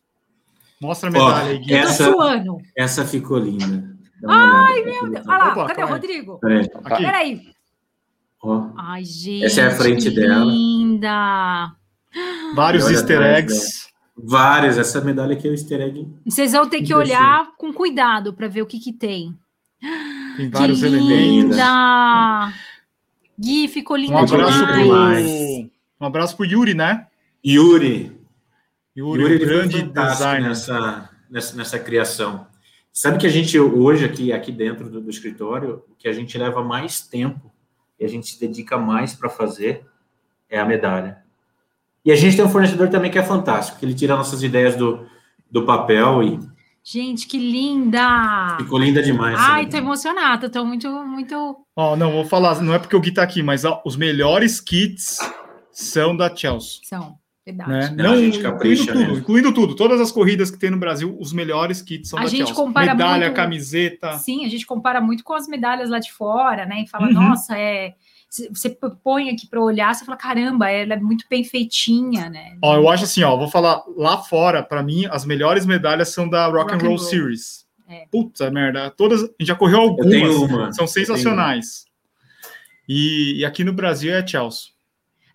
[0.80, 1.72] Mostra a medalha aí, Gui.
[1.72, 2.56] Eu tô Essa- suando.
[2.76, 3.90] Essa ficou linda.
[4.28, 5.86] Ai, meu Olha lá, Opa, cadê o.
[5.86, 6.38] Rodrigo?
[6.38, 6.68] Peraí.
[6.98, 7.40] Peraí.
[8.42, 8.66] ó.
[8.76, 9.44] Ai, gente.
[9.46, 10.44] Essa é a frente que dela.
[10.44, 11.72] Linda.
[12.54, 13.89] Vários easter eggs.
[14.24, 14.78] Várias.
[14.78, 16.08] Essa medalha aqui é o easter egg.
[16.26, 19.36] Vocês vão ter que olhar com cuidado para ver o que que tem.
[20.36, 21.56] Tem Que vários elementos.
[21.56, 22.52] linda.
[23.38, 25.26] Gui, ficou linda Um abraço demais.
[25.26, 27.06] pro, um abraço pro Yuri, né?
[27.44, 28.12] Yuri.
[28.96, 30.48] Yuri, Yuri grande designer.
[30.48, 32.46] nessa, nessa, nessa criação.
[32.92, 36.36] Sabe que a gente, hoje, aqui, aqui dentro do, do escritório, o que a gente
[36.36, 37.50] leva mais tempo
[37.98, 39.86] e a gente se dedica mais para fazer
[40.48, 41.22] é a medalha.
[42.04, 44.74] E a gente tem um fornecedor também que é fantástico, que ele tira nossas ideias
[44.76, 45.06] do,
[45.50, 46.38] do papel e
[46.82, 48.56] Gente, que linda.
[48.58, 49.36] ficou linda demais.
[49.38, 50.48] Ai, tô emocionada.
[50.48, 51.56] Tô muito, muito.
[51.76, 54.60] Ó, não, vou falar, não é porque o Gui tá aqui, mas ó, os melhores
[54.62, 55.18] kits
[55.70, 56.80] são da Chelsea.
[56.84, 57.94] São, verdade.
[57.94, 58.02] Né?
[58.02, 59.18] Não, a gente incluindo capricha tudo, mesmo.
[59.18, 59.76] incluindo tudo.
[59.76, 62.54] Todas as corridas que tem no Brasil, os melhores kits são A da gente Chelsea.
[62.54, 64.12] compara Medalha, muito- camiseta.
[64.18, 66.82] Sim, a gente compara muito com as medalhas lá de fora, né?
[66.84, 67.12] E fala, Uhum.
[67.12, 67.92] nossa, é
[68.30, 68.70] você
[69.02, 72.56] põe aqui para olhar, você fala, caramba, ela é muito bem feitinha, né?
[72.62, 76.28] Ó, eu acho assim, ó, vou falar lá fora, para mim, as melhores medalhas são
[76.28, 76.98] da Rock, Rock and Roll, Roll.
[76.98, 77.66] Series.
[77.88, 78.06] É.
[78.08, 81.86] Puta merda, todas, a gente já correu algumas, são sensacionais.
[82.88, 84.70] E, e, aqui no Brasil é Chelsea.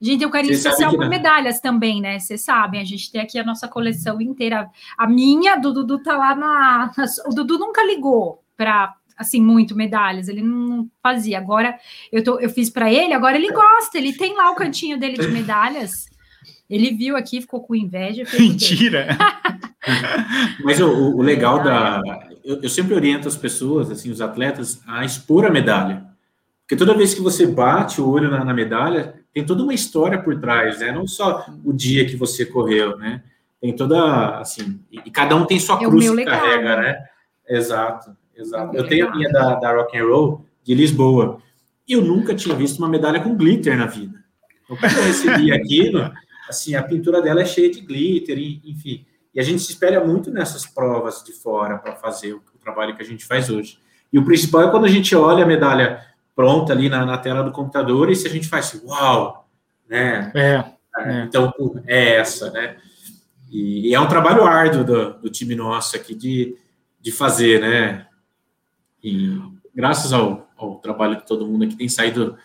[0.01, 2.19] A gente tem um carinho Você especial por medalhas também, né?
[2.19, 4.69] Vocês sabem, a gente tem aqui a nossa coleção inteira.
[4.97, 6.91] A minha, do Dudu tá lá na.
[7.25, 11.37] O Dudu nunca ligou para assim muito medalhas, ele não fazia.
[11.37, 11.77] Agora
[12.11, 15.17] eu, tô, eu fiz para ele, agora ele gosta, ele tem lá o cantinho dele
[15.17, 16.05] de medalhas.
[16.69, 18.23] Ele viu aqui, ficou com inveja.
[18.37, 19.15] Mentira!
[20.63, 22.01] Mas o, o legal da.
[22.43, 26.05] Eu, eu, sempre oriento as pessoas, assim, os atletas, a expor a medalha.
[26.61, 30.19] Porque toda vez que você bate o olho na, na medalha, tem toda uma história
[30.19, 30.91] por trás, né?
[30.91, 33.21] Não só o dia que você correu, né?
[33.61, 37.05] Tem toda, assim, e, e cada um tem sua é cruz que carrega, né?
[37.47, 38.15] Exato.
[38.35, 38.75] Exato.
[38.75, 41.41] Eu tenho a minha da, da Rock and Roll de Lisboa.
[41.87, 44.23] E eu nunca tinha visto uma medalha com glitter na vida.
[44.63, 46.11] Então, quando eu recebi aquilo,
[46.49, 49.05] assim, a pintura dela é cheia de glitter, enfim.
[49.33, 52.95] E a gente se espelha muito nessas provas de fora para fazer o, o, trabalho
[52.95, 53.77] que a gente faz hoje.
[54.11, 56.01] E o principal é quando a gente olha a medalha
[56.35, 59.47] pronta ali na, na tela do computador e se a gente faz assim, uau,
[59.87, 60.31] né?
[60.33, 60.63] É,
[60.97, 61.23] é.
[61.23, 61.53] Então,
[61.85, 62.77] é essa, né?
[63.51, 66.57] E, e, é um trabalho árduo do, do time nosso aqui de,
[66.99, 68.07] de fazer, né?
[69.05, 69.39] E
[69.75, 72.35] graças ao, ao trabalho de todo mundo aqui, tem saído,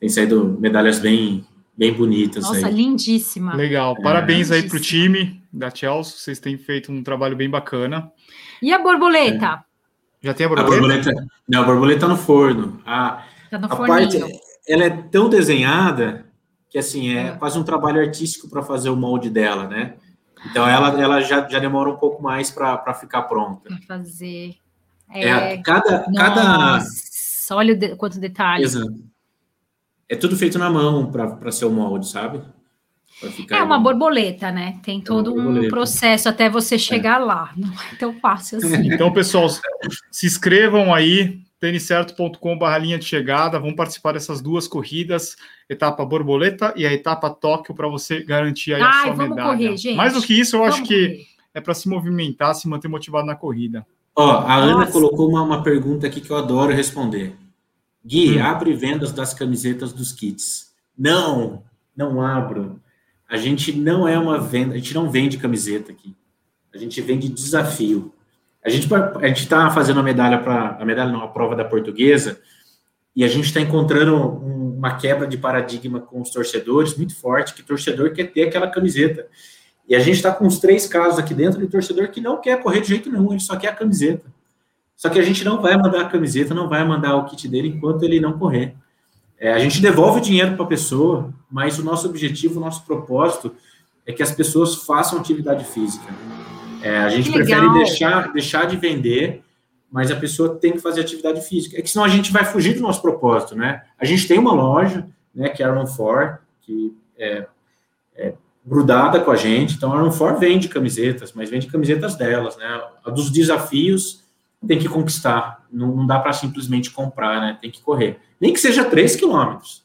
[0.00, 1.46] tem saído medalhas bem,
[1.76, 2.42] bem bonitas.
[2.42, 2.74] Nossa, aí.
[2.74, 3.54] lindíssima.
[3.54, 3.94] Legal.
[3.96, 6.16] É, Parabéns aí para o time da Chelsea.
[6.16, 8.10] Vocês têm feito um trabalho bem bacana.
[8.60, 9.64] E a borboleta?
[9.64, 10.26] É.
[10.26, 10.74] Já tem a borboleta?
[10.74, 11.26] a borboleta?
[11.48, 12.82] Não, a borboleta tá no forno.
[12.84, 14.20] A, tá no a parte,
[14.66, 16.26] ela é tão desenhada
[16.68, 17.30] que assim é, é.
[17.36, 19.94] quase um trabalho artístico para fazer o molde dela, né?
[20.50, 23.68] Então ela, ela já, já demora um pouco mais para ficar pronta.
[23.68, 24.56] Para fazer.
[25.10, 26.84] É, é cada, Nossa, cada.
[27.50, 28.64] Olha de, quanto detalhe.
[28.64, 28.94] Exato.
[30.08, 32.42] É tudo feito na mão para ser o molde, sabe?
[33.50, 34.78] É uma borboleta, né?
[34.82, 37.24] Tem é todo é um processo até você chegar é.
[37.24, 37.52] lá.
[37.56, 38.92] Não é tão fácil assim.
[38.92, 39.48] Então, pessoal,
[40.10, 43.58] se inscrevam aí, têniscerto.com.br linha de chegada.
[43.58, 45.36] Vão participar dessas duas corridas,
[45.68, 49.56] etapa borboleta e a etapa Tóquio, para você garantir aí Ai, a sua vamos medalha.
[49.56, 49.96] Correr, gente.
[49.96, 51.26] Mais do que isso, eu vamos acho que correr.
[51.54, 53.84] é para se movimentar, se manter motivado na corrida.
[54.20, 57.36] Ó, a Ana colocou uma, uma pergunta aqui que eu adoro responder.
[58.04, 58.44] Gui, hum.
[58.44, 60.72] abre vendas das camisetas dos kits.
[60.98, 61.62] Não,
[61.96, 62.80] não abro.
[63.28, 66.16] A gente não é uma venda, a gente não vende camiseta aqui.
[66.74, 68.12] A gente vende desafio.
[68.64, 72.40] A gente a está fazendo a medalha para a medalha não, a prova da portuguesa
[73.14, 77.54] e a gente está encontrando um, uma quebra de paradigma com os torcedores muito forte
[77.54, 79.28] que o torcedor quer ter aquela camiseta.
[79.88, 82.62] E a gente está com uns três casos aqui dentro de torcedor que não quer
[82.62, 84.30] correr de jeito nenhum, ele só quer a camiseta.
[84.94, 87.68] Só que a gente não vai mandar a camiseta, não vai mandar o kit dele
[87.68, 88.74] enquanto ele não correr.
[89.38, 92.84] É, a gente devolve o dinheiro para a pessoa, mas o nosso objetivo, o nosso
[92.84, 93.54] propósito
[94.04, 96.06] é que as pessoas façam atividade física.
[96.82, 99.42] É, a gente prefere deixar, deixar de vender,
[99.90, 101.78] mas a pessoa tem que fazer atividade física.
[101.78, 103.82] É que senão a gente vai fugir do nosso propósito, né?
[103.98, 107.46] A gente tem uma loja, né, que é a Run For, que é, é
[108.68, 109.74] grudada com a gente.
[109.74, 112.82] Então, a Armfor vende camisetas, mas vende camisetas delas, né?
[113.04, 114.22] A dos desafios
[114.66, 115.64] tem que conquistar.
[115.72, 117.58] Não, não dá para simplesmente comprar, né?
[117.60, 118.20] Tem que correr.
[118.40, 119.84] Nem que seja 3 quilômetros,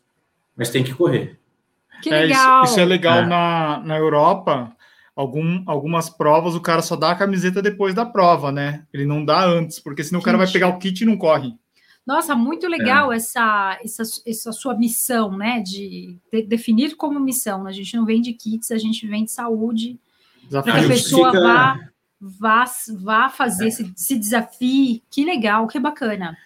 [0.56, 1.40] mas tem que correr.
[2.02, 2.62] Que legal.
[2.62, 3.26] É, isso, isso, é legal é.
[3.26, 4.76] Na, na Europa.
[5.16, 8.84] Algum, algumas provas o cara só dá a camiseta depois da prova, né?
[8.92, 11.54] Ele não dá antes, porque senão o cara vai pegar o kit e não corre.
[12.06, 13.16] Nossa, muito legal é.
[13.16, 15.62] essa, essa, essa sua missão, né?
[15.62, 17.66] De, de, definir como missão.
[17.66, 20.00] A gente não vende kits, a gente vende saúde.
[20.50, 21.42] Para que a pessoa fica...
[21.42, 21.80] vá,
[22.20, 22.66] vá,
[23.00, 23.72] vá fazer, é.
[23.72, 25.02] se, se desafie.
[25.10, 26.38] Que legal, que bacana.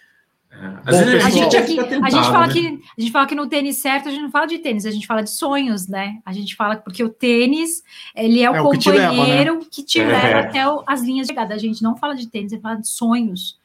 [0.50, 1.22] É.
[1.22, 2.52] A, gente aqui, tentado, a gente fala né?
[2.52, 4.90] que a gente fala que no tênis certo a gente não fala de tênis, a
[4.90, 6.20] gente fala de sonhos, né?
[6.24, 7.82] A gente fala porque o tênis
[8.14, 10.22] ele é o é companheiro o que te leva, né?
[10.22, 11.54] que te leva até o, as linhas de chegada.
[11.54, 13.57] A gente não fala de tênis, a gente fala de sonhos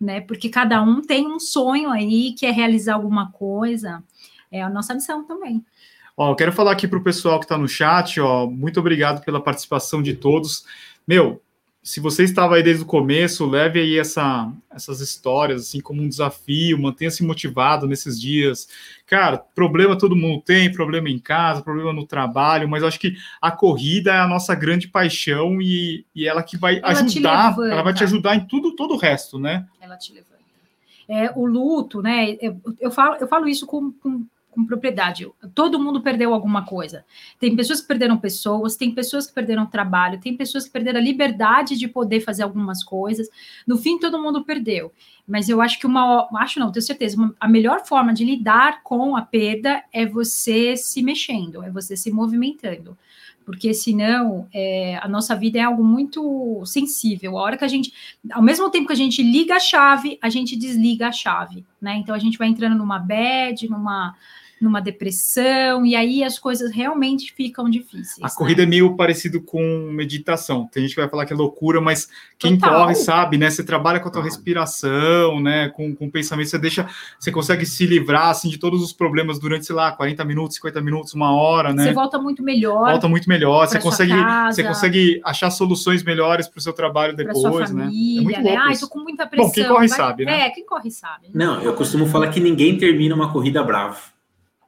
[0.00, 0.20] né?
[0.20, 4.02] Porque cada um tem um sonho aí, que é realizar alguma coisa.
[4.50, 5.64] É a nossa missão também.
[6.16, 9.24] Ó, eu quero falar aqui para o pessoal que está no chat, ó, muito obrigado
[9.24, 10.64] pela participação de todos.
[11.06, 11.42] Meu,
[11.84, 16.08] se você estava aí desde o começo, leve aí essa, essas histórias assim como um
[16.08, 18.66] desafio, mantenha-se motivado nesses dias.
[19.06, 23.50] Cara, problema todo mundo tem, problema em casa, problema no trabalho, mas acho que a
[23.50, 27.92] corrida é a nossa grande paixão e, e ela que vai ela ajudar, ela vai
[27.92, 29.66] te ajudar em tudo, todo o resto, né?
[29.84, 30.34] Ela te levanta.
[31.06, 32.36] É, o luto, né?
[32.40, 34.24] Eu, eu, falo, eu falo isso com, com
[34.54, 35.28] com propriedade.
[35.54, 37.04] Todo mundo perdeu alguma coisa.
[37.40, 41.02] Tem pessoas que perderam pessoas, tem pessoas que perderam trabalho, tem pessoas que perderam a
[41.02, 43.28] liberdade de poder fazer algumas coisas.
[43.66, 44.92] No fim, todo mundo perdeu.
[45.26, 48.82] Mas eu acho que uma, acho não, tenho certeza, uma, a melhor forma de lidar
[48.82, 52.96] com a perda é você se mexendo, é você se movimentando
[53.44, 57.38] porque senão é, a nossa vida é algo muito sensível.
[57.38, 57.92] A hora que a gente,
[58.32, 61.96] ao mesmo tempo que a gente liga a chave, a gente desliga a chave, né?
[61.98, 64.14] Então a gente vai entrando numa bad, numa
[64.64, 68.18] numa depressão, e aí as coisas realmente ficam difíceis.
[68.22, 68.32] A né?
[68.34, 69.60] corrida é meio parecido com
[69.92, 70.68] meditação.
[70.72, 72.08] Tem gente que vai falar que é loucura, mas
[72.38, 72.80] quem Total.
[72.80, 73.50] corre sabe, né?
[73.50, 75.68] Você trabalha com a tua respiração, né?
[75.68, 76.88] Com, com o pensamento, você deixa,
[77.18, 80.80] você consegue se livrar assim de todos os problemas durante, sei lá, 40 minutos, 50
[80.80, 81.84] minutos, uma hora, né?
[81.84, 82.90] Você volta muito melhor.
[82.90, 87.14] Volta muito melhor, você consegue, casa, você consegue achar soluções melhores para o seu trabalho
[87.14, 87.84] depois, né?
[87.84, 88.34] família, né?
[88.34, 88.56] É muito né?
[88.56, 89.48] Ai, tô com muita pressão.
[89.48, 89.98] Bom, quem corre vai...
[89.98, 90.40] sabe, né?
[90.40, 91.28] É, quem corre sabe.
[91.34, 94.00] Não, eu costumo falar que ninguém termina uma corrida bravo.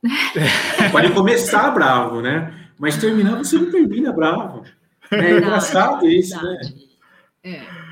[0.93, 2.53] Pode começar bravo, né?
[2.79, 4.63] Mas terminar, você não termina bravo.
[5.11, 6.59] É engraçado isso, né?
[7.45, 7.87] É.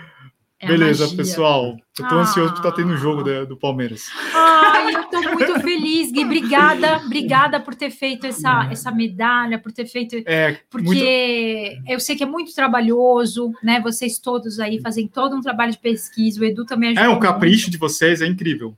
[0.65, 1.77] É Beleza, pessoal.
[1.99, 2.21] Eu tô ah.
[2.23, 4.09] ansioso por estar tá tendo o um jogo do, do Palmeiras.
[4.35, 6.25] Ai, eu tô muito feliz, Gui.
[6.25, 10.17] Obrigada, obrigada por ter feito essa, essa medalha, por ter feito.
[10.25, 11.93] É, porque muito...
[11.93, 13.79] eu sei que é muito trabalhoso, né?
[13.81, 16.41] Vocês todos aí fazem todo um trabalho de pesquisa.
[16.41, 17.05] O Edu também ajuda.
[17.05, 17.73] É, o capricho muito.
[17.73, 18.75] de vocês é incrível.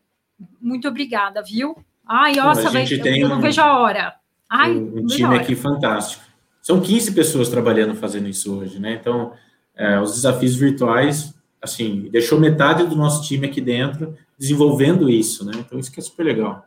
[0.61, 1.77] Muito obrigada, viu?
[2.07, 2.87] Ai, nossa, vai,
[3.17, 4.15] eu, não vejo a hora.
[4.49, 6.23] Ai, um, um time aqui fantástico.
[6.63, 8.99] São 15 pessoas trabalhando fazendo isso hoje, né?
[9.01, 9.33] Então,
[9.77, 15.53] é, os desafios virtuais, assim, deixou metade do nosso time aqui dentro desenvolvendo isso, né?
[15.57, 16.67] Então, isso que é super legal.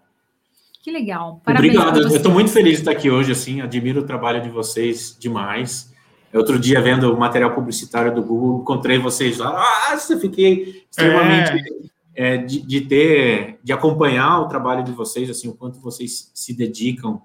[0.81, 1.41] Que legal.
[1.43, 2.01] Parabéns Obrigado.
[2.01, 5.93] Eu estou muito feliz de estar aqui hoje, assim, admiro o trabalho de vocês demais.
[6.33, 9.51] Outro dia, vendo o material publicitário do Google, encontrei vocês lá.
[9.91, 11.89] Nossa, fiquei extremamente é
[12.19, 16.53] é, de, de, ter, de acompanhar o trabalho de vocês, assim, o quanto vocês se
[16.53, 17.21] dedicam,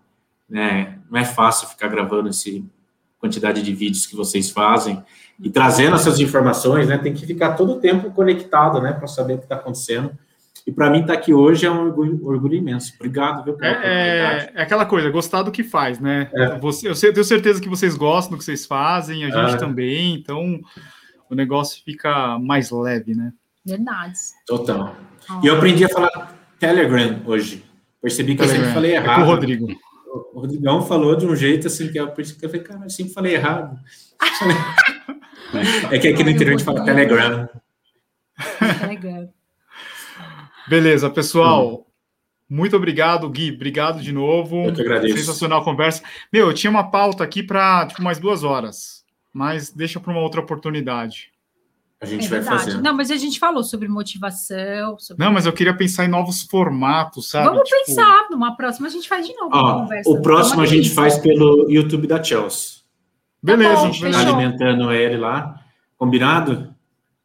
[0.49, 1.01] né?
[1.11, 2.65] Não é fácil ficar gravando esse
[3.19, 5.03] quantidade de vídeos que vocês fazem
[5.41, 6.97] e trazendo essas informações, né?
[6.97, 10.17] Tem que ficar todo o tempo conectado, né, para saber o que está acontecendo.
[10.65, 12.93] E para mim estar tá aqui hoje é um orgulho, orgulho imenso.
[12.95, 16.31] Obrigado, viu, é, é, é, aquela coisa, gostar do que faz, né?
[16.33, 16.57] É.
[16.61, 19.59] Você, eu tenho certeza que vocês gostam do que vocês fazem, a gente é.
[19.59, 20.61] também, então
[21.29, 23.33] o negócio fica mais leve, né?
[23.65, 24.19] Verdade.
[24.47, 24.97] Total.
[25.43, 27.65] E eu aprendi a falar Telegram hoje.
[28.01, 28.57] Percebi que Telegram.
[28.57, 29.21] eu sempre falei errado.
[29.21, 29.67] É o Rodrigo.
[30.33, 32.91] O Rodrigão falou de um jeito assim que eu percebi que eu falei, cara, eu
[32.91, 33.79] sempre falei errado.
[35.91, 37.49] é que aqui no interior a gente fala Telegram.
[38.81, 39.29] Telegram.
[40.69, 41.87] Beleza, pessoal.
[42.49, 43.53] Muito obrigado, Gui.
[43.53, 44.67] Obrigado de novo.
[44.67, 45.17] Eu que agradeço.
[45.19, 46.03] Sensacional a conversa.
[46.33, 50.21] Meu, eu tinha uma pauta aqui para tipo, mais duas horas, mas deixa para uma
[50.21, 51.34] outra oportunidade.
[52.01, 52.81] A gente é vai fazer.
[52.81, 54.99] Não, mas a gente falou sobre motivação.
[54.99, 55.25] Sobre...
[55.25, 57.49] Não, mas eu queria pensar em novos formatos, sabe?
[57.49, 57.87] Vamos tipo...
[57.87, 58.29] pensar.
[58.31, 59.51] Numa próxima a gente faz de novo.
[59.53, 62.83] Ó, o próximo a gente faz pelo YouTube da Chelsea.
[63.43, 63.75] Beleza.
[63.75, 65.61] Tá bom, a gente vai alimentando ele lá.
[65.97, 66.75] Combinado?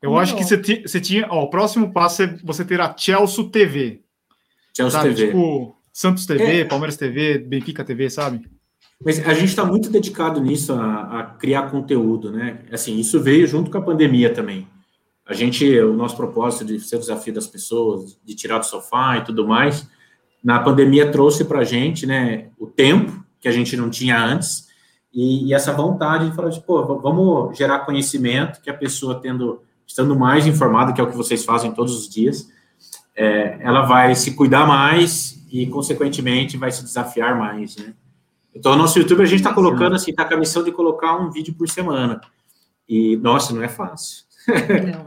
[0.01, 1.27] Eu acho que você, você tinha.
[1.29, 4.01] Ó, o próximo passo é você ter a Chelsea TV.
[4.75, 5.13] Chelsea sabe?
[5.13, 5.27] TV.
[5.27, 6.65] Tipo, Santos TV, é.
[6.65, 8.49] Palmeiras TV, Benfica TV, sabe?
[9.03, 12.59] Mas a gente está muito dedicado nisso, a, a, criar conteúdo, né?
[12.71, 14.67] Assim, isso veio junto com a pandemia também.
[15.25, 19.17] A gente, o nosso propósito de ser o desafio das pessoas, de tirar do sofá
[19.17, 19.87] e tudo mais,
[20.43, 24.69] na pandemia trouxe para a gente, né, o tempo que a gente não tinha antes
[25.13, 29.61] e, e essa vontade de falar, de, pô, vamos gerar conhecimento que a pessoa tendo,
[29.85, 32.49] estando mais informada, que é o que vocês fazem todos os dias,
[33.15, 37.93] é, ela vai se cuidar mais e, consequentemente, vai se desafiar mais, né?
[38.53, 41.15] Então, o nosso YouTube, a gente está colocando, assim, está com a missão de colocar
[41.17, 42.19] um vídeo por semana.
[42.87, 44.25] E, nossa, não é fácil.
[44.47, 44.53] Não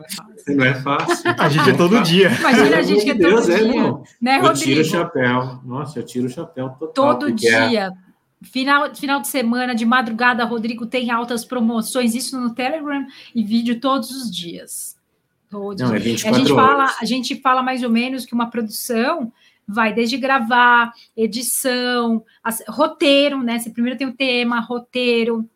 [0.05, 0.33] é fácil.
[0.57, 1.35] não é fácil.
[1.37, 2.15] A gente é todo fácil.
[2.15, 2.29] dia.
[2.33, 3.67] Imagina a gente que é todo Deus, é, dia.
[3.67, 4.05] É, não.
[4.21, 5.61] Né, eu tiro o chapéu.
[5.65, 6.93] Nossa, eu tiro o chapéu total.
[6.93, 7.87] Todo é dia.
[7.89, 8.13] É...
[8.43, 13.79] Final, final de semana, de madrugada, Rodrigo tem altas promoções, isso no Telegram e vídeo
[13.79, 14.97] todos os dias.
[15.49, 15.81] Todos.
[15.81, 16.67] Não, é 24 a gente horas.
[16.67, 19.33] fala, a gente fala mais ou menos que uma produção
[19.67, 22.25] vai desde gravar, edição,
[22.69, 23.59] roteiro, né?
[23.59, 25.49] Você primeiro tem o tema, roteiro,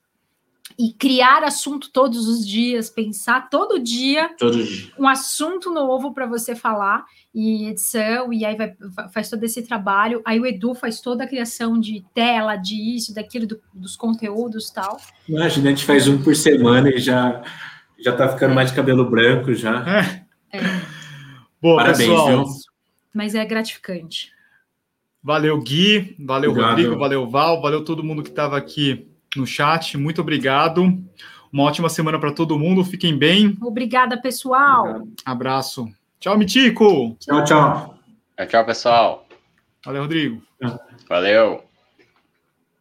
[0.79, 4.93] e criar assunto todos os dias, pensar todo dia, todo dia.
[4.99, 7.05] um assunto novo para você falar
[7.35, 8.75] e edição, e aí vai,
[9.13, 10.21] faz todo esse trabalho.
[10.25, 14.71] Aí o Edu faz toda a criação de tela, de isso, daquilo, do, dos conteúdos
[14.71, 14.99] tal.
[15.29, 17.43] Imagina, a gente faz um por semana e já
[17.99, 18.55] já tá ficando é.
[18.55, 19.85] mais de cabelo branco já.
[20.53, 20.61] É.
[21.61, 22.45] Boa, Parabéns, pessoal.
[22.45, 22.66] Viu?
[23.17, 24.31] Mas é gratificante.
[25.23, 26.71] Valeu, Gui, valeu, obrigado.
[26.71, 30.83] Rodrigo, valeu, Val, valeu todo mundo que estava aqui no chat, muito obrigado.
[31.51, 33.57] Uma ótima semana para todo mundo, fiquem bem.
[33.63, 34.83] Obrigada, pessoal.
[34.83, 35.13] Obrigado.
[35.25, 35.89] Abraço.
[36.21, 37.17] Tchau, Mitico.
[37.19, 37.99] Tchau, tchau.
[38.49, 39.27] Tchau, pessoal.
[39.85, 40.43] Valeu, Rodrigo.
[41.09, 41.66] Valeu.